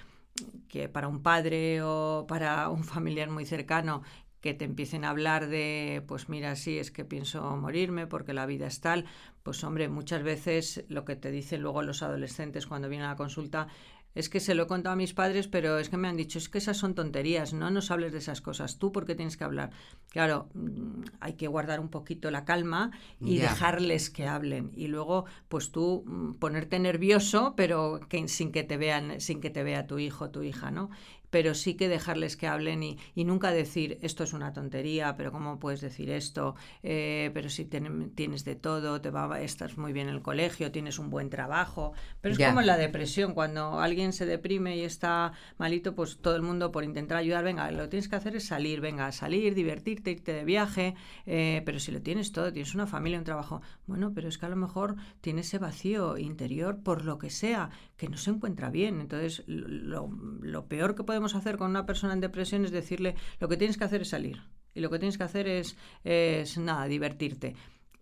que 0.68 0.88
para 0.88 1.08
un 1.08 1.22
padre 1.22 1.82
o 1.82 2.26
para 2.26 2.68
un 2.70 2.84
familiar 2.84 3.30
muy 3.30 3.44
cercano 3.44 4.02
que 4.44 4.52
te 4.52 4.66
empiecen 4.66 5.07
a 5.07 5.09
hablar 5.09 5.48
de, 5.48 6.04
pues 6.07 6.28
mira, 6.28 6.54
sí, 6.54 6.76
es 6.78 6.90
que 6.90 7.07
pienso 7.07 7.57
morirme 7.57 8.07
porque 8.07 8.35
la 8.35 8.44
vida 8.44 8.66
es 8.66 8.83
tal, 8.83 9.07
pues 9.42 9.64
hombre, 9.64 9.88
muchas 9.88 10.22
veces 10.22 10.85
lo 10.88 11.07
que 11.07 11.16
te 11.16 11.30
dicen 11.30 11.62
luego 11.62 11.80
los 11.80 12.02
adolescentes 12.02 12.66
cuando 12.66 12.90
vienen 12.90 13.07
a 13.07 13.12
la 13.12 13.16
consulta 13.16 13.68
es 14.14 14.28
que 14.28 14.40
se 14.40 14.54
lo 14.54 14.64
he 14.64 14.66
contado 14.66 14.92
a 14.92 14.96
mis 14.96 15.12
padres, 15.12 15.48
pero 15.48 15.78
es 15.78 15.88
que 15.88 15.96
me 15.96 16.09
han 16.09 16.16
dicho, 16.16 16.38
es 16.38 16.48
que 16.48 16.59
esas 16.59 16.76
son 16.76 16.94
tonterías, 16.94 17.52
no 17.52 17.70
nos 17.70 17.90
hables 17.90 18.12
de 18.12 18.18
esas 18.18 18.40
cosas, 18.40 18.78
tú 18.78 18.92
por 18.92 19.07
qué 19.07 19.14
tienes 19.14 19.37
que 19.37 19.44
hablar. 19.44 19.70
Claro, 20.11 20.48
mm, 20.54 21.02
hay 21.20 21.33
que 21.33 21.48
guardar 21.48 21.80
un 21.80 21.88
poquito 21.88 22.30
la 22.30 22.44
calma 22.44 22.92
y 23.20 23.38
dejarles 23.38 24.11
que 24.11 24.28
hablen. 24.28 24.70
Y 24.74 24.87
luego, 24.87 25.24
pues 25.48 25.72
tú 25.72 26.04
mm, 26.07 26.35
ponerte 26.35 26.78
nervioso, 26.78 27.54
pero 27.57 27.98
que, 28.09 28.28
sin 28.28 28.52
que 28.52 28.62
te 28.62 28.76
vean, 28.76 29.20
sin 29.20 29.40
que 29.40 29.50
te 29.50 29.64
vea 29.64 29.87
tu 29.87 29.98
hijo, 29.98 30.30
tu 30.30 30.42
hija, 30.42 30.70
¿no? 30.70 30.90
Pero 31.35 31.51
sí 31.55 31.75
que 31.79 31.88
dejarles 31.88 32.37
que 32.38 32.47
hablen 32.47 32.83
y, 32.83 32.92
y 33.14 33.25
nunca 33.25 33.51
decir 33.51 33.99
esto 34.03 34.23
es 34.25 34.33
una 34.33 34.53
tontería, 34.53 35.16
pero 35.16 35.33
¿cómo 35.33 35.59
puedes 35.59 35.81
decir 35.88 36.09
esto? 36.11 36.55
Eh, 36.83 37.31
pero 37.35 37.49
si 37.57 37.64
ten- 37.64 38.11
tienes 38.14 38.44
de 38.44 38.55
todo, 38.66 39.01
te 39.01 39.11
va, 39.11 39.40
estás 39.40 39.77
muy 39.83 39.92
bien 39.92 40.09
en 40.09 40.14
el 40.14 40.23
colegio, 40.23 40.70
tienes 40.70 40.99
un 40.99 41.11
buen 41.11 41.31
trabajo. 41.31 41.92
Pero 42.20 42.33
es 42.35 42.38
Ya. 42.38 42.49
como 42.49 42.61
en 42.61 42.66
la 42.66 42.77
depresión, 42.77 43.35
cuando 43.35 43.81
alguien 43.81 44.12
se 44.12 44.27
deprime 44.27 44.77
y 44.77 44.83
está 44.92 45.33
malito, 45.59 45.94
pues 45.94 46.18
todo 46.25 46.37
el 46.37 46.42
mundo 46.42 46.70
por 46.73 46.85
intentar 46.85 47.18
ayudar, 47.18 47.44
venga, 47.44 47.70
lo 47.73 47.83
que 47.85 47.88
tienes 47.88 48.09
que 48.09 48.16
hacer 48.16 48.37
es 48.37 48.47
salir, 48.47 48.81
venga, 48.81 49.11
salir, 49.12 49.55
divertirte, 49.55 50.11
irte 50.12 50.33
de 50.33 50.44
viaje, 50.44 50.94
eh, 51.27 51.62
pero 51.66 51.79
si 51.81 51.90
lo 51.92 52.01
tienes 52.03 52.33
todo, 52.33 52.53
tienes 52.53 52.75
una 52.75 52.87
familia, 52.87 53.18
un 53.18 53.25
trabajo, 53.25 53.61
bueno, 53.87 54.12
pero 54.14 54.29
es 54.29 54.38
que 54.38 54.47
a 54.47 54.49
lo 54.49 54.57
mejor 54.57 54.97
tiene 55.20 55.40
ese 55.42 55.59
vacío 55.59 56.16
interior 56.18 56.83
por 56.83 57.05
lo 57.05 57.18
que 57.18 57.31
sea, 57.31 57.70
que 57.96 58.09
no 58.09 58.16
se 58.16 58.30
encuentra 58.30 58.70
bien. 58.70 59.00
Entonces, 59.00 59.44
lo, 59.46 60.66
peor 60.68 60.94
que 60.94 61.04
podemos 61.04 61.35
hacer 61.35 61.57
con 61.57 61.70
una 61.70 61.87
persona 61.87 62.12
en 62.12 62.20
depresión 62.20 62.64
es 62.64 62.70
decirle, 62.70 63.14
lo 63.40 63.48
que 63.48 63.57
tienes 63.57 63.76
que 63.76 63.85
hacer 63.85 64.02
es 64.02 64.09
salir. 64.09 64.42
Y 64.74 64.80
lo 64.80 64.90
que 64.90 64.98
tienes 64.98 65.18
que 65.18 65.24
hacer 65.24 65.46
es, 65.46 65.76
es 66.02 66.59
nada, 66.59 66.87
divertirte. 66.87 67.54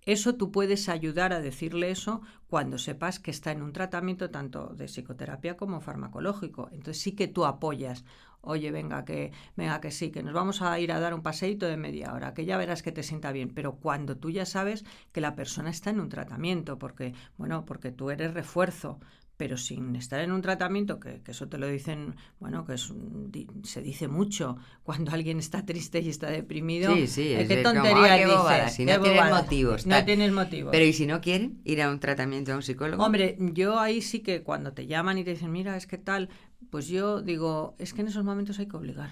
Eso 0.04 0.34
tú 0.34 0.50
puedes 0.50 0.88
ayudar 0.88 1.32
a 1.32 1.40
decirle 1.40 1.90
eso 1.90 2.22
cuando 2.48 2.76
sepas 2.76 3.20
que 3.20 3.30
está 3.30 3.52
en 3.52 3.62
un 3.62 3.72
tratamiento 3.72 4.30
tanto 4.30 4.74
de 4.74 4.86
psicoterapia 4.86 5.56
como 5.56 5.80
farmacológico. 5.80 6.68
Entonces 6.72 7.00
sí 7.00 7.12
que 7.12 7.28
tú 7.28 7.44
apoyas. 7.44 8.04
Oye, 8.40 8.72
venga 8.72 9.04
que, 9.04 9.30
venga 9.56 9.80
que 9.80 9.92
sí, 9.92 10.10
que 10.10 10.24
nos 10.24 10.34
vamos 10.34 10.60
a 10.60 10.80
ir 10.80 10.90
a 10.90 10.98
dar 10.98 11.14
un 11.14 11.22
paseíto 11.22 11.66
de 11.66 11.76
media 11.76 12.12
hora, 12.12 12.34
que 12.34 12.44
ya 12.44 12.56
verás 12.56 12.82
que 12.82 12.90
te 12.90 13.04
sienta 13.04 13.30
bien. 13.30 13.54
Pero 13.54 13.76
cuando 13.76 14.16
tú 14.16 14.30
ya 14.30 14.44
sabes 14.44 14.84
que 15.12 15.20
la 15.20 15.36
persona 15.36 15.70
está 15.70 15.90
en 15.90 16.00
un 16.00 16.08
tratamiento, 16.08 16.80
porque, 16.80 17.14
bueno, 17.38 17.64
porque 17.64 17.92
tú 17.92 18.10
eres 18.10 18.34
refuerzo, 18.34 18.98
pero 19.36 19.56
sin 19.56 19.96
estar 19.96 20.20
en 20.20 20.32
un 20.32 20.42
tratamiento, 20.42 21.00
que, 21.00 21.20
que 21.22 21.30
eso 21.32 21.48
te 21.48 21.58
lo 21.58 21.66
dicen, 21.66 22.14
bueno, 22.38 22.64
que 22.64 22.74
es 22.74 22.90
un- 22.90 23.30
di- 23.32 23.48
se 23.64 23.82
dice 23.82 24.06
mucho 24.08 24.56
cuando 24.82 25.10
alguien 25.12 25.38
está 25.38 25.64
triste 25.64 26.00
y 26.00 26.08
está 26.08 26.30
deprimido. 26.30 26.94
Sí, 26.94 27.06
sí, 27.06 27.22
eh, 27.22 27.40
es 27.42 27.48
¿Qué 27.48 27.56
"Ay, 28.12 28.20
qué 28.20 28.26
bobada", 28.36 28.64
dices? 28.64 28.76
si 28.76 28.84
no 28.84 29.00
tienes 29.00 29.30
motivos, 29.30 29.86
No 29.86 30.04
tienes 30.04 30.32
motivos. 30.32 30.70
Pero 30.72 30.84
¿y 30.84 30.92
si 30.92 31.06
no 31.06 31.20
quieren 31.20 31.60
ir 31.64 31.82
a 31.82 31.90
un 31.90 31.98
tratamiento 31.98 32.52
a 32.52 32.56
un 32.56 32.62
psicólogo? 32.62 33.04
Hombre, 33.04 33.36
yo 33.52 33.78
ahí 33.80 34.00
sí 34.02 34.20
que 34.20 34.42
cuando 34.42 34.72
te 34.72 34.86
llaman 34.86 35.18
y 35.18 35.24
te 35.24 35.30
dicen, 35.30 35.50
mira, 35.50 35.76
es 35.76 35.86
que 35.86 35.98
tal, 35.98 36.28
pues 36.70 36.88
yo 36.88 37.20
digo, 37.22 37.74
es 37.78 37.92
que 37.94 38.02
en 38.02 38.08
esos 38.08 38.24
momentos 38.24 38.58
hay 38.58 38.66
que 38.68 38.76
obligar. 38.76 39.10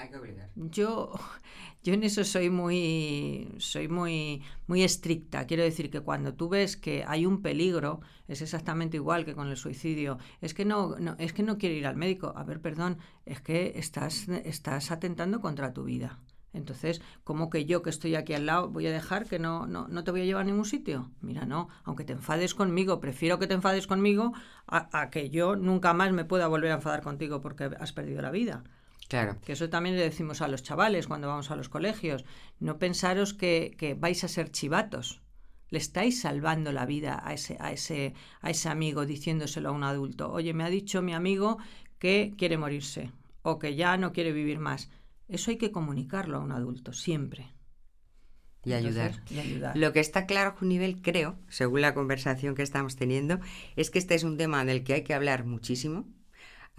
Hay 0.00 0.08
que 0.08 0.16
obligar. 0.16 0.48
Yo, 0.54 1.12
yo 1.84 1.92
en 1.92 2.02
eso 2.04 2.24
soy 2.24 2.48
muy, 2.48 3.54
soy 3.58 3.86
muy, 3.88 4.42
muy 4.66 4.82
estricta. 4.82 5.46
Quiero 5.46 5.62
decir 5.62 5.90
que 5.90 6.00
cuando 6.00 6.32
tú 6.32 6.48
ves 6.48 6.78
que 6.78 7.04
hay 7.06 7.26
un 7.26 7.42
peligro, 7.42 8.00
es 8.26 8.40
exactamente 8.40 8.96
igual 8.96 9.26
que 9.26 9.34
con 9.34 9.48
el 9.48 9.58
suicidio. 9.58 10.16
Es 10.40 10.54
que 10.54 10.64
no, 10.64 10.96
es 11.18 11.34
que 11.34 11.42
no 11.42 11.58
quiero 11.58 11.74
ir 11.74 11.86
al 11.86 11.96
médico. 11.96 12.32
A 12.34 12.44
ver, 12.44 12.62
perdón, 12.62 12.96
es 13.26 13.42
que 13.42 13.74
estás, 13.76 14.26
estás 14.28 14.90
atentando 14.90 15.40
contra 15.42 15.74
tu 15.74 15.84
vida. 15.84 16.18
Entonces, 16.54 17.02
¿cómo 17.22 17.50
que 17.50 17.66
yo 17.66 17.82
que 17.82 17.90
estoy 17.90 18.14
aquí 18.14 18.32
al 18.32 18.46
lado 18.46 18.70
voy 18.70 18.86
a 18.86 18.92
dejar 18.92 19.26
que 19.26 19.38
no, 19.38 19.66
no, 19.66 19.86
no 19.86 20.02
te 20.02 20.10
voy 20.10 20.22
a 20.22 20.24
llevar 20.24 20.42
a 20.42 20.46
ningún 20.46 20.64
sitio? 20.64 21.10
Mira, 21.20 21.44
no, 21.44 21.68
aunque 21.84 22.04
te 22.04 22.14
enfades 22.14 22.54
conmigo, 22.54 23.00
prefiero 23.00 23.38
que 23.38 23.46
te 23.46 23.54
enfades 23.54 23.86
conmigo 23.86 24.32
a 24.66 25.10
que 25.10 25.30
yo 25.30 25.56
nunca 25.56 25.92
más 25.92 26.12
me 26.12 26.24
pueda 26.24 26.48
volver 26.48 26.72
a 26.72 26.76
enfadar 26.76 27.02
contigo 27.02 27.40
porque 27.40 27.70
has 27.78 27.92
perdido 27.92 28.22
la 28.22 28.30
vida. 28.30 28.64
Claro. 29.10 29.40
Que 29.44 29.54
eso 29.54 29.68
también 29.68 29.96
le 29.96 30.02
decimos 30.02 30.40
a 30.40 30.46
los 30.46 30.62
chavales 30.62 31.08
cuando 31.08 31.26
vamos 31.26 31.50
a 31.50 31.56
los 31.56 31.68
colegios. 31.68 32.24
No 32.60 32.78
pensaros 32.78 33.34
que, 33.34 33.74
que 33.76 33.94
vais 33.94 34.22
a 34.22 34.28
ser 34.28 34.52
chivatos. 34.52 35.20
Le 35.68 35.78
estáis 35.78 36.20
salvando 36.20 36.70
la 36.70 36.86
vida 36.86 37.20
a 37.24 37.34
ese, 37.34 37.56
a, 37.58 37.72
ese, 37.72 38.14
a 38.40 38.50
ese 38.50 38.68
amigo 38.68 39.06
diciéndoselo 39.06 39.70
a 39.70 39.72
un 39.72 39.82
adulto. 39.82 40.30
Oye, 40.30 40.54
me 40.54 40.62
ha 40.62 40.70
dicho 40.70 41.02
mi 41.02 41.12
amigo 41.12 41.58
que 41.98 42.34
quiere 42.38 42.56
morirse 42.56 43.10
o 43.42 43.58
que 43.58 43.74
ya 43.74 43.96
no 43.96 44.12
quiere 44.12 44.30
vivir 44.30 44.60
más. 44.60 44.90
Eso 45.26 45.50
hay 45.50 45.58
que 45.58 45.72
comunicarlo 45.72 46.36
a 46.36 46.40
un 46.40 46.52
adulto, 46.52 46.92
siempre. 46.92 47.52
Y 48.64 48.74
ayudar. 48.74 49.10
Entonces, 49.10 49.36
y 49.36 49.40
ayudar. 49.40 49.76
Lo 49.76 49.92
que 49.92 49.98
está 49.98 50.26
claro, 50.26 50.54
Junivel, 50.56 51.02
creo, 51.02 51.36
según 51.48 51.80
la 51.80 51.94
conversación 51.94 52.54
que 52.54 52.62
estamos 52.62 52.94
teniendo, 52.94 53.40
es 53.74 53.90
que 53.90 53.98
este 53.98 54.14
es 54.14 54.22
un 54.22 54.36
tema 54.36 54.64
del 54.64 54.84
que 54.84 54.94
hay 54.94 55.02
que 55.02 55.14
hablar 55.14 55.44
muchísimo, 55.44 56.06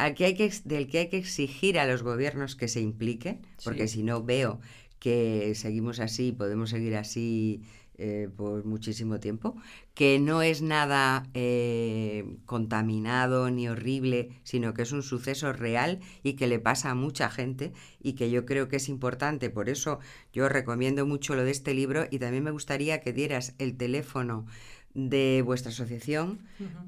hay 0.03 0.35
que, 0.35 0.51
del 0.65 0.87
que 0.87 0.99
hay 0.99 1.09
que 1.09 1.17
exigir 1.17 1.79
a 1.79 1.85
los 1.85 2.03
gobiernos 2.03 2.55
que 2.55 2.67
se 2.67 2.81
impliquen, 2.81 3.41
porque 3.63 3.87
Sí. 3.87 3.95
si 3.99 4.03
no 4.03 4.23
veo 4.23 4.59
que 4.99 5.53
seguimos 5.55 5.99
así, 5.99 6.31
podemos 6.31 6.69
seguir 6.69 6.95
así 6.95 7.61
eh, 8.03 8.29
por 8.35 8.65
muchísimo 8.65 9.19
tiempo, 9.19 9.55
que 9.93 10.17
no 10.19 10.41
es 10.41 10.61
nada 10.63 11.27
eh, 11.35 12.25
contaminado 12.45 13.51
ni 13.51 13.67
horrible, 13.67 14.29
sino 14.43 14.73
que 14.73 14.81
es 14.83 14.91
un 14.91 15.03
suceso 15.03 15.53
real 15.53 15.99
y 16.23 16.33
que 16.33 16.47
le 16.47 16.57
pasa 16.59 16.89
a 16.91 16.95
mucha 16.95 17.29
gente 17.29 17.73
y 18.01 18.13
que 18.13 18.31
yo 18.31 18.45
creo 18.45 18.69
que 18.69 18.77
es 18.77 18.89
importante. 18.89 19.49
Por 19.51 19.69
eso 19.69 19.99
yo 20.33 20.49
recomiendo 20.49 21.05
mucho 21.05 21.35
lo 21.35 21.43
de 21.43 21.51
este 21.51 21.73
libro 21.75 22.07
y 22.09 22.17
también 22.19 22.43
me 22.43 22.51
gustaría 22.51 23.01
que 23.01 23.13
dieras 23.13 23.53
el 23.59 23.77
teléfono 23.77 24.45
de 24.93 25.41
vuestra 25.45 25.71
asociación, 25.71 26.39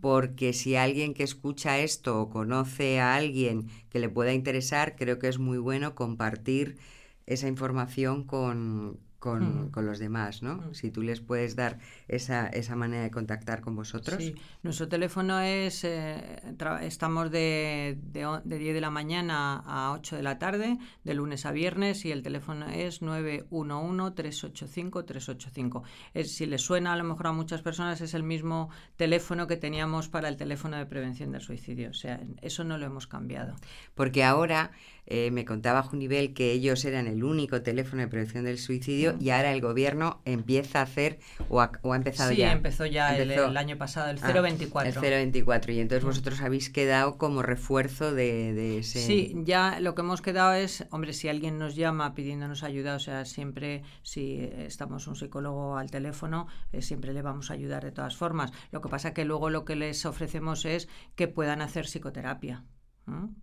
porque 0.01 0.53
si 0.53 0.75
alguien 0.75 1.13
que 1.13 1.23
escucha 1.23 1.79
esto 1.79 2.21
o 2.21 2.29
conoce 2.29 2.99
a 2.99 3.15
alguien 3.15 3.69
que 3.89 3.99
le 3.99 4.09
pueda 4.09 4.33
interesar, 4.33 4.95
creo 4.95 5.19
que 5.19 5.27
es 5.29 5.39
muy 5.39 5.57
bueno 5.57 5.95
compartir 5.95 6.77
esa 7.25 7.47
información 7.47 8.23
con, 8.23 8.99
con, 9.23 9.69
con, 9.69 9.85
los 9.85 9.99
demás, 9.99 10.43
¿no? 10.43 10.73
Si 10.73 10.91
tú 10.91 11.01
les 11.01 11.21
puedes 11.21 11.55
dar 11.55 11.79
esa, 12.09 12.47
esa 12.47 12.75
manera 12.75 13.03
de 13.03 13.11
contactar 13.11 13.61
con 13.61 13.73
vosotros. 13.73 14.21
Sí, 14.21 14.35
nuestro 14.63 14.89
teléfono 14.89 15.39
es, 15.39 15.85
eh, 15.85 16.41
estamos 16.81 17.31
de, 17.31 17.97
de, 18.01 18.41
de, 18.43 18.57
10 18.57 18.73
de 18.73 18.81
la 18.81 18.89
mañana 18.89 19.63
a 19.65 19.93
8 19.93 20.17
de 20.17 20.23
la 20.23 20.39
tarde, 20.39 20.77
de 21.05 21.13
lunes 21.13 21.45
a 21.45 21.53
viernes, 21.53 22.03
y 22.03 22.11
el 22.11 22.21
teléfono 22.21 22.67
es 22.67 23.01
911-385-385. 23.01 25.83
si 26.25 26.45
les 26.45 26.61
suena 26.61 26.91
a 26.91 26.97
lo 26.97 27.05
mejor 27.05 27.27
a 27.27 27.31
muchas 27.31 27.61
personas, 27.61 28.01
es 28.01 28.13
el 28.15 28.23
mismo 28.23 28.71
teléfono 28.97 29.47
que 29.47 29.55
teníamos 29.55 30.09
para 30.09 30.27
el 30.27 30.35
teléfono 30.35 30.75
de 30.75 30.85
prevención 30.85 31.31
del 31.31 31.39
suicidio. 31.39 31.91
O 31.91 31.93
sea, 31.93 32.19
eso 32.41 32.65
no 32.65 32.77
lo 32.77 32.85
hemos 32.85 33.07
cambiado. 33.07 33.55
Porque 33.95 34.25
ahora 34.25 34.71
eh, 35.05 35.31
me 35.31 35.45
contaba 35.45 35.83
Junivel 35.83 36.33
que 36.33 36.51
ellos 36.51 36.85
eran 36.85 37.07
el 37.07 37.23
único 37.23 37.61
teléfono 37.61 38.01
de 38.01 38.07
prevención 38.07 38.45
del 38.45 38.57
suicidio 38.57 39.15
y 39.19 39.29
ahora 39.31 39.51
el 39.51 39.61
gobierno 39.61 40.21
empieza 40.25 40.79
a 40.79 40.83
hacer, 40.83 41.19
o 41.49 41.61
ha, 41.61 41.71
o 41.81 41.93
ha 41.93 41.95
empezado 41.95 42.31
sí, 42.31 42.37
ya. 42.37 42.51
empezó 42.51 42.85
ya 42.85 43.17
empezó. 43.17 43.45
El, 43.45 43.51
el, 43.51 43.57
año 43.57 43.77
pasado, 43.77 44.09
el 44.09 44.17
024. 44.17 45.01
Ah, 45.01 45.05
el 45.05 45.11
024, 45.11 45.71
y 45.73 45.79
entonces 45.79 46.03
vosotros 46.03 46.41
habéis 46.41 46.69
quedado 46.69 47.17
como 47.17 47.41
refuerzo 47.41 48.13
de, 48.13 48.53
de, 48.53 48.79
ese... 48.79 48.99
Sí, 48.99 49.33
ya 49.43 49.79
lo 49.79 49.95
que 49.95 50.01
hemos 50.01 50.21
quedado 50.21 50.53
es, 50.53 50.85
hombre, 50.91 51.13
si 51.13 51.27
alguien 51.27 51.57
nos 51.57 51.75
llama 51.75 52.13
pidiéndonos 52.13 52.63
ayuda, 52.63 52.95
o 52.95 52.99
sea, 52.99 53.25
siempre 53.25 53.83
si 54.01 54.49
estamos 54.57 55.07
un 55.07 55.15
psicólogo 55.15 55.77
al 55.77 55.91
teléfono, 55.91 56.47
eh, 56.71 56.81
siempre 56.81 57.13
le 57.13 57.21
vamos 57.21 57.51
a 57.51 57.53
ayudar 57.53 57.83
de 57.83 57.91
todas 57.91 58.15
formas. 58.15 58.51
Lo 58.71 58.81
que 58.81 58.89
pasa 58.89 59.13
que 59.13 59.25
luego 59.25 59.49
lo 59.49 59.65
que 59.65 59.75
les 59.75 60.05
ofrecemos 60.05 60.65
es 60.65 60.87
que 61.15 61.27
puedan 61.27 61.61
hacer 61.61 61.85
psicoterapia. 61.85 62.63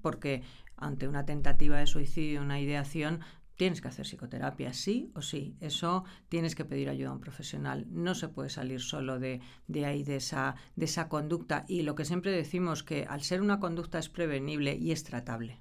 Porque 0.00 0.42
ante 0.80 1.08
una 1.08 1.24
tentativa 1.24 1.78
de 1.78 1.86
suicidio, 1.86 2.42
una 2.42 2.60
ideación, 2.60 3.20
tienes 3.56 3.82
que 3.82 3.88
hacer 3.88 4.06
psicoterapia, 4.06 4.72
sí 4.72 5.12
o 5.14 5.20
sí. 5.20 5.56
Eso 5.60 6.04
tienes 6.30 6.54
que 6.54 6.64
pedir 6.64 6.88
ayuda 6.88 7.10
a 7.10 7.12
un 7.12 7.20
profesional. 7.20 7.86
No 7.90 8.14
se 8.14 8.28
puede 8.28 8.48
salir 8.48 8.80
solo 8.80 9.18
de, 9.18 9.42
de, 9.68 9.84
ahí, 9.84 10.02
de 10.02 10.16
esa, 10.16 10.56
de 10.76 10.86
esa 10.86 11.08
conducta. 11.08 11.66
Y 11.68 11.82
lo 11.82 11.94
que 11.94 12.06
siempre 12.06 12.32
decimos 12.32 12.82
que 12.82 13.04
al 13.04 13.22
ser 13.22 13.42
una 13.42 13.60
conducta 13.60 13.98
es 13.98 14.08
prevenible 14.08 14.76
y 14.76 14.92
es 14.92 15.04
tratable. 15.04 15.60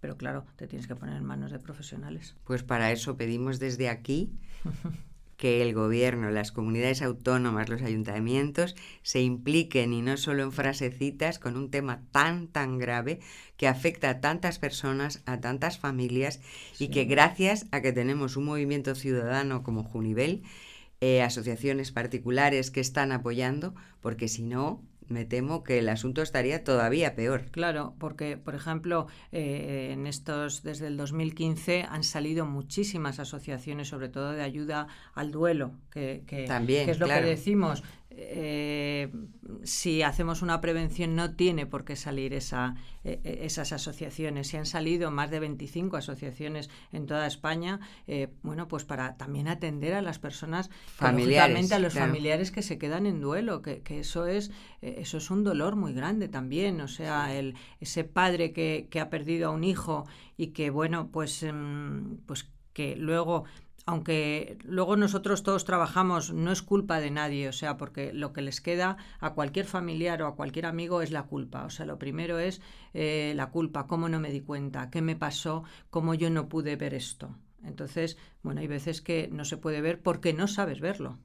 Pero 0.00 0.16
claro, 0.16 0.46
te 0.56 0.66
tienes 0.66 0.86
que 0.86 0.96
poner 0.96 1.16
en 1.16 1.24
manos 1.24 1.50
de 1.50 1.58
profesionales. 1.58 2.34
Pues 2.44 2.62
para 2.62 2.92
eso 2.92 3.16
pedimos 3.16 3.58
desde 3.58 3.90
aquí 3.90 4.32
que 5.38 5.62
el 5.62 5.72
gobierno, 5.72 6.30
las 6.30 6.50
comunidades 6.50 7.00
autónomas, 7.00 7.68
los 7.68 7.82
ayuntamientos 7.82 8.74
se 9.02 9.20
impliquen 9.20 9.92
y 9.92 10.02
no 10.02 10.16
solo 10.16 10.42
en 10.42 10.50
frasecitas 10.50 11.38
con 11.38 11.56
un 11.56 11.70
tema 11.70 12.02
tan, 12.10 12.48
tan 12.48 12.76
grave 12.76 13.20
que 13.56 13.68
afecta 13.68 14.10
a 14.10 14.20
tantas 14.20 14.58
personas, 14.58 15.22
a 15.26 15.40
tantas 15.40 15.78
familias 15.78 16.40
sí. 16.72 16.84
y 16.84 16.88
que 16.88 17.04
gracias 17.04 17.66
a 17.70 17.80
que 17.80 17.92
tenemos 17.92 18.36
un 18.36 18.46
movimiento 18.46 18.96
ciudadano 18.96 19.62
como 19.62 19.84
Junivel, 19.84 20.42
eh, 21.00 21.22
asociaciones 21.22 21.92
particulares 21.92 22.72
que 22.72 22.80
están 22.80 23.12
apoyando, 23.12 23.76
porque 24.00 24.26
si 24.26 24.42
no, 24.42 24.82
me 25.08 25.24
temo 25.24 25.64
que 25.64 25.78
el 25.78 25.88
asunto 25.88 26.22
estaría 26.22 26.64
todavía 26.64 27.14
peor. 27.14 27.46
Claro, 27.50 27.94
porque, 27.98 28.36
por 28.36 28.54
ejemplo, 28.54 29.06
eh, 29.32 29.90
en 29.92 30.06
estos, 30.06 30.62
desde 30.62 30.86
el 30.86 30.96
2015 30.96 31.86
han 31.88 32.04
salido 32.04 32.46
muchísimas 32.46 33.18
asociaciones, 33.18 33.88
sobre 33.88 34.08
todo 34.08 34.32
de 34.32 34.42
ayuda 34.42 34.88
al 35.14 35.30
duelo, 35.30 35.72
que, 35.90 36.22
que, 36.26 36.44
También, 36.44 36.86
que 36.86 36.92
es 36.92 36.98
lo 36.98 37.06
claro. 37.06 37.22
que 37.22 37.30
decimos. 37.30 37.82
Eh, 38.20 39.12
si 39.62 40.02
hacemos 40.02 40.42
una 40.42 40.60
prevención 40.60 41.14
no 41.14 41.36
tiene 41.36 41.66
por 41.66 41.84
qué 41.84 41.94
salir 41.94 42.34
esa, 42.34 42.74
eh, 43.04 43.20
esas 43.42 43.72
asociaciones. 43.72 44.48
Si 44.48 44.56
han 44.56 44.66
salido 44.66 45.12
más 45.12 45.30
de 45.30 45.38
25 45.38 45.96
asociaciones 45.96 46.68
en 46.90 47.06
toda 47.06 47.28
España, 47.28 47.78
eh, 48.08 48.28
bueno, 48.42 48.66
pues 48.66 48.84
para 48.84 49.16
también 49.16 49.46
atender 49.46 49.94
a 49.94 50.02
las 50.02 50.18
personas, 50.18 50.68
familiares, 50.96 51.70
a 51.70 51.78
los 51.78 51.92
claro. 51.92 52.08
familiares 52.08 52.50
que 52.50 52.62
se 52.62 52.76
quedan 52.76 53.06
en 53.06 53.20
duelo, 53.20 53.62
que, 53.62 53.82
que 53.82 54.00
eso 54.00 54.26
es 54.26 54.50
eso 54.80 55.18
es 55.18 55.30
un 55.30 55.44
dolor 55.44 55.76
muy 55.76 55.92
grande 55.92 56.28
también. 56.28 56.80
O 56.80 56.88
sea, 56.88 57.36
el, 57.36 57.54
ese 57.80 58.02
padre 58.02 58.52
que, 58.52 58.88
que, 58.90 59.00
ha 59.00 59.10
perdido 59.10 59.48
a 59.48 59.52
un 59.52 59.62
hijo 59.62 60.06
y 60.36 60.48
que, 60.48 60.70
bueno, 60.70 61.10
pues, 61.12 61.46
pues 62.26 62.48
que 62.72 62.96
luego 62.96 63.44
aunque 63.88 64.58
luego 64.64 64.96
nosotros 64.96 65.42
todos 65.42 65.64
trabajamos, 65.64 66.30
no 66.34 66.52
es 66.52 66.60
culpa 66.60 67.00
de 67.00 67.10
nadie, 67.10 67.48
o 67.48 67.54
sea, 67.54 67.78
porque 67.78 68.12
lo 68.12 68.34
que 68.34 68.42
les 68.42 68.60
queda 68.60 68.98
a 69.18 69.32
cualquier 69.32 69.64
familiar 69.64 70.20
o 70.20 70.26
a 70.26 70.36
cualquier 70.36 70.66
amigo 70.66 71.00
es 71.00 71.10
la 71.10 71.22
culpa. 71.22 71.64
O 71.64 71.70
sea, 71.70 71.86
lo 71.86 71.98
primero 71.98 72.38
es 72.38 72.60
eh, 72.92 73.32
la 73.34 73.48
culpa, 73.48 73.86
cómo 73.86 74.10
no 74.10 74.20
me 74.20 74.30
di 74.30 74.42
cuenta, 74.42 74.90
qué 74.90 75.00
me 75.00 75.16
pasó, 75.16 75.64
cómo 75.88 76.12
yo 76.12 76.28
no 76.28 76.50
pude 76.50 76.76
ver 76.76 76.92
esto. 76.92 77.34
Entonces, 77.64 78.18
bueno, 78.42 78.60
hay 78.60 78.66
veces 78.66 79.00
que 79.00 79.30
no 79.32 79.46
se 79.46 79.56
puede 79.56 79.80
ver 79.80 80.02
porque 80.02 80.34
no 80.34 80.48
sabes 80.48 80.80
verlo. 80.80 81.16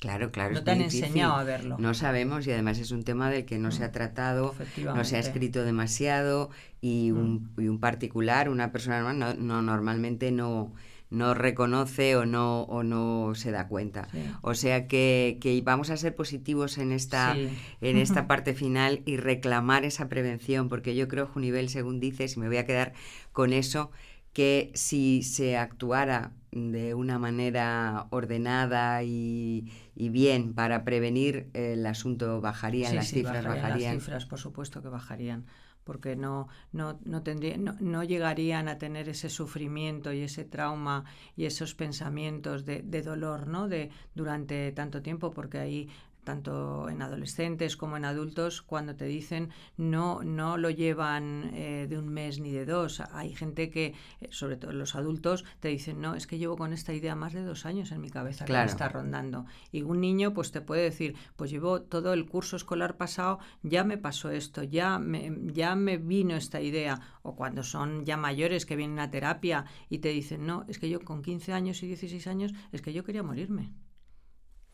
Claro, 0.00 0.32
claro. 0.32 0.54
No 0.54 0.64
te 0.64 0.72
han 0.72 0.78
difícil. 0.78 1.04
enseñado 1.04 1.34
a 1.34 1.44
verlo. 1.44 1.76
No 1.78 1.94
sabemos 1.94 2.44
y 2.48 2.50
además 2.50 2.80
es 2.80 2.90
un 2.90 3.04
tema 3.04 3.30
del 3.30 3.44
que 3.44 3.58
no 3.58 3.70
se 3.70 3.84
ha 3.84 3.92
tratado, 3.92 4.56
no 4.84 5.04
se 5.04 5.16
ha 5.16 5.20
escrito 5.20 5.62
demasiado 5.62 6.50
y 6.80 7.12
un, 7.12 7.52
y 7.58 7.68
un 7.68 7.78
particular, 7.78 8.48
una 8.48 8.72
persona 8.72 9.02
normal, 9.02 9.18
no, 9.18 9.34
no 9.34 9.62
normalmente 9.62 10.32
no 10.32 10.74
no 11.10 11.34
reconoce 11.34 12.16
o 12.16 12.26
no, 12.26 12.62
o 12.62 12.82
no 12.82 13.34
se 13.34 13.50
da 13.50 13.68
cuenta. 13.68 14.08
Sí. 14.12 14.24
O 14.42 14.54
sea 14.54 14.86
que, 14.86 15.38
que, 15.40 15.60
vamos 15.62 15.90
a 15.90 15.96
ser 15.96 16.14
positivos 16.14 16.78
en 16.78 16.92
esta, 16.92 17.34
sí. 17.34 17.48
en 17.80 17.96
esta 17.96 18.26
parte 18.28 18.54
final 18.54 19.02
y 19.06 19.16
reclamar 19.16 19.84
esa 19.84 20.08
prevención, 20.08 20.68
porque 20.68 20.94
yo 20.94 21.08
creo, 21.08 21.26
Junivel, 21.26 21.68
según 21.68 22.00
dices, 22.00 22.36
y 22.36 22.40
me 22.40 22.48
voy 22.48 22.58
a 22.58 22.66
quedar 22.66 22.92
con 23.32 23.52
eso, 23.52 23.90
que 24.32 24.70
si 24.74 25.22
se 25.22 25.56
actuara 25.56 26.32
de 26.52 26.94
una 26.94 27.18
manera 27.18 28.06
ordenada 28.10 29.02
y, 29.02 29.72
y 29.94 30.10
bien 30.10 30.54
para 30.54 30.84
prevenir, 30.84 31.48
el 31.54 31.84
asunto 31.86 32.40
bajaría, 32.40 32.90
sí, 32.90 32.96
las 32.96 33.08
cifras 33.08 33.44
bajarían. 33.44 33.62
bajarían. 33.62 33.94
Las 33.94 34.04
cifras, 34.04 34.26
por 34.26 34.38
supuesto 34.38 34.82
que 34.82 34.88
bajarían 34.88 35.46
porque 35.88 36.16
no, 36.16 36.48
no, 36.72 36.98
no, 37.06 37.22
tendría, 37.22 37.56
no, 37.56 37.74
no, 37.80 38.04
llegarían 38.04 38.68
a 38.68 38.76
tener 38.76 39.08
ese 39.08 39.30
sufrimiento 39.30 40.12
y 40.12 40.20
ese 40.20 40.44
trauma 40.44 41.06
y 41.34 41.46
esos 41.46 41.74
pensamientos 41.74 42.66
de, 42.66 42.82
de 42.82 43.00
dolor 43.00 43.46
¿no? 43.46 43.68
de, 43.68 43.88
durante 44.14 44.70
tanto 44.72 45.00
tiempo, 45.00 45.30
porque 45.30 45.56
ahí 45.56 45.88
tanto 46.28 46.90
en 46.90 47.00
adolescentes 47.00 47.78
como 47.78 47.96
en 47.96 48.04
adultos, 48.04 48.60
cuando 48.60 48.94
te 48.94 49.06
dicen 49.06 49.48
no, 49.78 50.22
no 50.22 50.58
lo 50.58 50.68
llevan 50.68 51.52
eh, 51.54 51.86
de 51.88 51.96
un 51.96 52.10
mes 52.10 52.38
ni 52.38 52.52
de 52.52 52.66
dos. 52.66 53.00
Hay 53.00 53.34
gente 53.34 53.70
que, 53.70 53.94
eh, 54.20 54.28
sobre 54.28 54.58
todo 54.58 54.72
los 54.72 54.94
adultos, 54.94 55.46
te 55.60 55.68
dicen, 55.68 56.02
no, 56.02 56.14
es 56.14 56.26
que 56.26 56.36
llevo 56.36 56.58
con 56.58 56.74
esta 56.74 56.92
idea 56.92 57.14
más 57.14 57.32
de 57.32 57.42
dos 57.42 57.64
años 57.64 57.92
en 57.92 58.02
mi 58.02 58.10
cabeza 58.10 58.44
claro. 58.44 58.60
que 58.60 58.66
me 58.66 58.72
está 58.72 58.88
rondando. 58.90 59.46
Y 59.72 59.80
un 59.84 60.02
niño 60.02 60.34
pues 60.34 60.52
te 60.52 60.60
puede 60.60 60.82
decir, 60.82 61.16
pues 61.36 61.50
llevo 61.50 61.80
todo 61.80 62.12
el 62.12 62.26
curso 62.26 62.56
escolar 62.56 62.98
pasado, 62.98 63.38
ya 63.62 63.82
me 63.82 63.96
pasó 63.96 64.28
esto, 64.28 64.62
ya 64.62 64.98
me, 64.98 65.34
ya 65.54 65.76
me 65.76 65.96
vino 65.96 66.36
esta 66.36 66.60
idea. 66.60 67.00
O 67.22 67.36
cuando 67.36 67.62
son 67.62 68.04
ya 68.04 68.18
mayores 68.18 68.66
que 68.66 68.76
vienen 68.76 68.98
a 68.98 69.10
terapia 69.10 69.64
y 69.88 70.00
te 70.00 70.10
dicen, 70.10 70.44
no, 70.44 70.66
es 70.68 70.78
que 70.78 70.90
yo 70.90 71.00
con 71.00 71.22
15 71.22 71.54
años 71.54 71.82
y 71.82 71.86
16 71.86 72.26
años, 72.26 72.52
es 72.70 72.82
que 72.82 72.92
yo 72.92 73.02
quería 73.02 73.22
morirme 73.22 73.72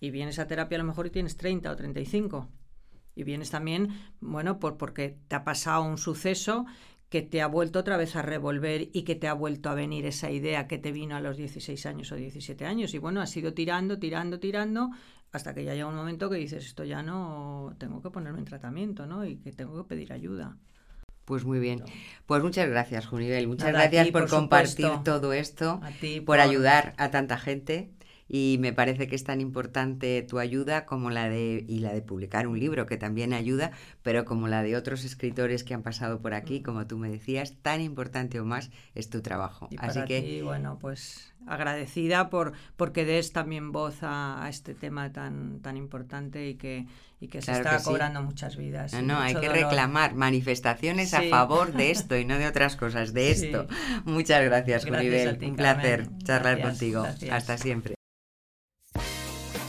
y 0.04 0.10
vienes 0.10 0.38
a 0.38 0.46
terapia 0.46 0.76
a 0.76 0.82
lo 0.82 0.84
mejor 0.84 1.06
y 1.06 1.10
tienes 1.10 1.38
30 1.38 1.70
o 1.70 1.76
35. 1.76 2.50
Y 3.16 3.24
vienes 3.24 3.50
también, 3.50 3.88
bueno, 4.20 4.58
por, 4.58 4.76
porque 4.76 5.16
te 5.28 5.36
ha 5.36 5.44
pasado 5.44 5.82
un 5.82 5.96
suceso 5.96 6.66
que 7.08 7.22
te 7.22 7.40
ha 7.40 7.46
vuelto 7.46 7.78
otra 7.78 7.96
vez 7.96 8.14
a 8.16 8.20
revolver 8.22 8.90
y 8.92 9.04
que 9.04 9.14
te 9.14 9.28
ha 9.28 9.32
vuelto 9.32 9.70
a 9.70 9.74
venir 9.74 10.04
esa 10.04 10.30
idea 10.30 10.66
que 10.66 10.76
te 10.76 10.92
vino 10.92 11.16
a 11.16 11.20
los 11.20 11.38
16 11.38 11.86
años 11.86 12.12
o 12.12 12.16
17 12.16 12.66
años. 12.66 12.92
Y 12.92 12.98
bueno, 12.98 13.22
has 13.22 13.34
ido 13.34 13.54
tirando, 13.54 13.98
tirando, 13.98 14.40
tirando, 14.40 14.90
hasta 15.32 15.54
que 15.54 15.64
ya 15.64 15.72
llega 15.72 15.86
un 15.86 15.96
momento 15.96 16.28
que 16.28 16.36
dices, 16.36 16.66
esto 16.66 16.84
ya 16.84 17.02
no, 17.02 17.74
tengo 17.78 18.02
que 18.02 18.10
ponerme 18.10 18.40
en 18.40 18.44
tratamiento, 18.44 19.06
¿no? 19.06 19.24
Y 19.24 19.36
que 19.36 19.52
tengo 19.52 19.82
que 19.82 19.88
pedir 19.88 20.12
ayuda. 20.12 20.58
Pues 21.24 21.46
muy 21.46 21.60
bien. 21.60 21.82
Pues 22.26 22.42
muchas 22.42 22.68
gracias, 22.68 23.06
Junivel. 23.06 23.48
Muchas 23.48 23.72
Nada, 23.72 23.84
gracias 23.84 24.06
ti, 24.06 24.12
por, 24.12 24.22
por 24.22 24.30
compartir 24.30 24.90
todo 25.02 25.32
esto, 25.32 25.80
a 25.82 25.90
ti, 25.92 26.16
por, 26.20 26.36
por 26.36 26.40
ayudar 26.40 26.92
a 26.98 27.10
tanta 27.10 27.38
gente 27.38 27.94
y 28.28 28.56
me 28.60 28.72
parece 28.72 29.06
que 29.06 29.14
es 29.16 29.24
tan 29.24 29.40
importante 29.40 30.22
tu 30.22 30.38
ayuda 30.38 30.86
como 30.86 31.10
la 31.10 31.28
de 31.28 31.64
y 31.68 31.80
la 31.80 31.92
de 31.92 32.02
publicar 32.02 32.46
un 32.46 32.58
libro 32.58 32.86
que 32.86 32.96
también 32.96 33.32
ayuda, 33.32 33.72
pero 34.02 34.24
como 34.24 34.48
la 34.48 34.62
de 34.62 34.76
otros 34.76 35.04
escritores 35.04 35.62
que 35.64 35.74
han 35.74 35.82
pasado 35.82 36.20
por 36.20 36.34
aquí, 36.34 36.62
como 36.62 36.86
tú 36.86 36.96
me 36.98 37.10
decías, 37.10 37.54
tan 37.62 37.80
importante 37.80 38.40
o 38.40 38.44
más 38.44 38.70
es 38.94 39.10
tu 39.10 39.20
trabajo. 39.22 39.68
Y 39.70 39.76
Así 39.78 39.94
para 39.98 40.06
que 40.06 40.22
ti, 40.22 40.40
bueno, 40.42 40.78
pues 40.80 41.32
agradecida 41.46 42.30
por 42.30 42.52
porque 42.76 43.04
des 43.04 43.32
también 43.32 43.70
voz 43.70 44.02
a, 44.02 44.42
a 44.42 44.48
este 44.48 44.74
tema 44.74 45.12
tan 45.12 45.60
tan 45.60 45.76
importante 45.76 46.48
y 46.48 46.54
que 46.54 46.86
y 47.20 47.28
que 47.28 47.42
se 47.42 47.52
está 47.52 47.72
que 47.72 47.78
sí. 47.80 47.84
cobrando 47.84 48.22
muchas 48.22 48.56
vidas. 48.56 48.92
no, 48.94 49.02
no, 49.02 49.18
hay 49.18 49.34
que 49.34 49.46
dolor. 49.48 49.56
reclamar 49.64 50.14
manifestaciones 50.14 51.12
a 51.14 51.22
favor 51.22 51.72
de 51.72 51.90
esto 51.90 52.16
y 52.16 52.24
no 52.24 52.38
de 52.38 52.46
otras 52.46 52.76
cosas, 52.76 53.12
de 53.12 53.34
Sí. 53.34 53.46
esto. 53.46 53.66
Muchas 54.04 54.42
gracias, 54.44 54.84
Gracias 54.86 55.38
ti, 55.38 55.46
Un 55.46 55.56
placer 55.56 56.08
charlar 56.24 56.56
Gracias, 56.58 56.68
contigo. 56.70 57.02
gracias. 57.02 57.32
Hasta 57.32 57.58
siempre. 57.58 57.93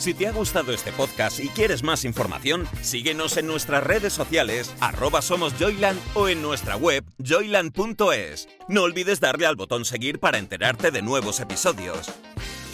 Si 0.06 0.14
te 0.14 0.28
ha 0.28 0.32
gustado 0.32 0.72
este 0.72 0.92
podcast 0.92 1.40
y 1.40 1.48
quieres 1.50 1.82
más 1.82 2.06
información, 2.06 2.68
síguenos 2.84 3.38
en 3.38 3.48
nuestras 3.48 3.84
redes 3.84 4.14
sociales, 4.14 4.72
arroba 4.80 5.20
somos 5.24 5.56
Joyland 5.60 6.00
o 6.14 6.30
en 6.30 6.44
nuestra 6.44 6.76
web 6.76 7.04
joyland.es. 7.18 8.48
No 8.68 8.84
olvides 8.84 9.20
darle 9.20 9.48
al 9.48 9.56
botón 9.56 9.84
seguir 9.84 10.20
para 10.20 10.38
enterarte 10.38 10.92
de 10.92 11.02
nuevos 11.02 11.40
episodios. 11.40 12.12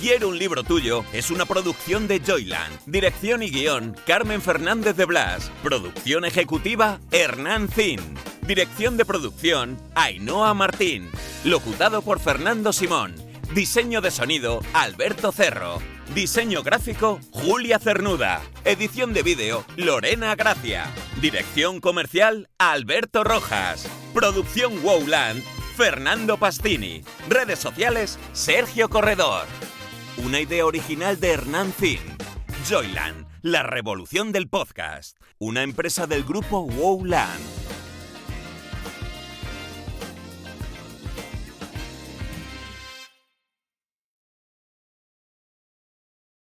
Quiero 0.01 0.27
un 0.27 0.39
libro 0.39 0.65
tuyo 0.65 1.05
es 1.13 1.31
una 1.31 1.45
producción 1.45 2.05
de 2.09 2.19
Joyland. 2.19 2.81
Dirección 2.85 3.43
y 3.43 3.49
guion, 3.49 3.95
Carmen 4.05 4.41
Fernández 4.41 4.97
de 4.97 5.05
Blas. 5.05 5.49
Producción 5.63 6.25
ejecutiva, 6.25 6.99
Hernán 7.13 7.69
Zin. 7.69 8.01
Dirección 8.41 8.97
de 8.97 9.05
producción, 9.05 9.77
Ainhoa 9.95 10.53
Martín. 10.53 11.09
Locutado 11.45 12.01
por 12.01 12.19
Fernando 12.19 12.73
Simón. 12.73 13.15
Diseño 13.53 14.01
de 14.01 14.11
sonido, 14.11 14.59
Alberto 14.73 15.31
Cerro. 15.31 15.79
Diseño 16.13 16.61
gráfico, 16.61 17.21
Julia 17.31 17.79
Cernuda. 17.79 18.41
Edición 18.65 19.13
de 19.13 19.23
vídeo, 19.23 19.63
Lorena 19.77 20.35
Gracia. 20.35 20.91
Dirección 21.21 21.79
comercial, 21.79 22.49
Alberto 22.57 23.23
Rojas. 23.23 23.87
Producción 24.13 24.83
Wowland, 24.83 25.41
Fernando 25.77 26.35
Pastini. 26.35 27.01
Redes 27.29 27.59
sociales, 27.59 28.19
Sergio 28.33 28.89
Corredor. 28.89 29.45
Una 30.17 30.41
idea 30.41 30.65
original 30.65 31.17
de 31.17 31.31
Hernán 31.31 31.71
Zin. 31.71 32.01
Joyland, 32.69 33.25
la 33.41 33.63
revolución 33.63 34.33
del 34.33 34.49
podcast. 34.49 35.17
Una 35.39 35.63
empresa 35.63 36.07
del 36.07 36.25
grupo 36.25 36.59
Wowland. 36.59 37.60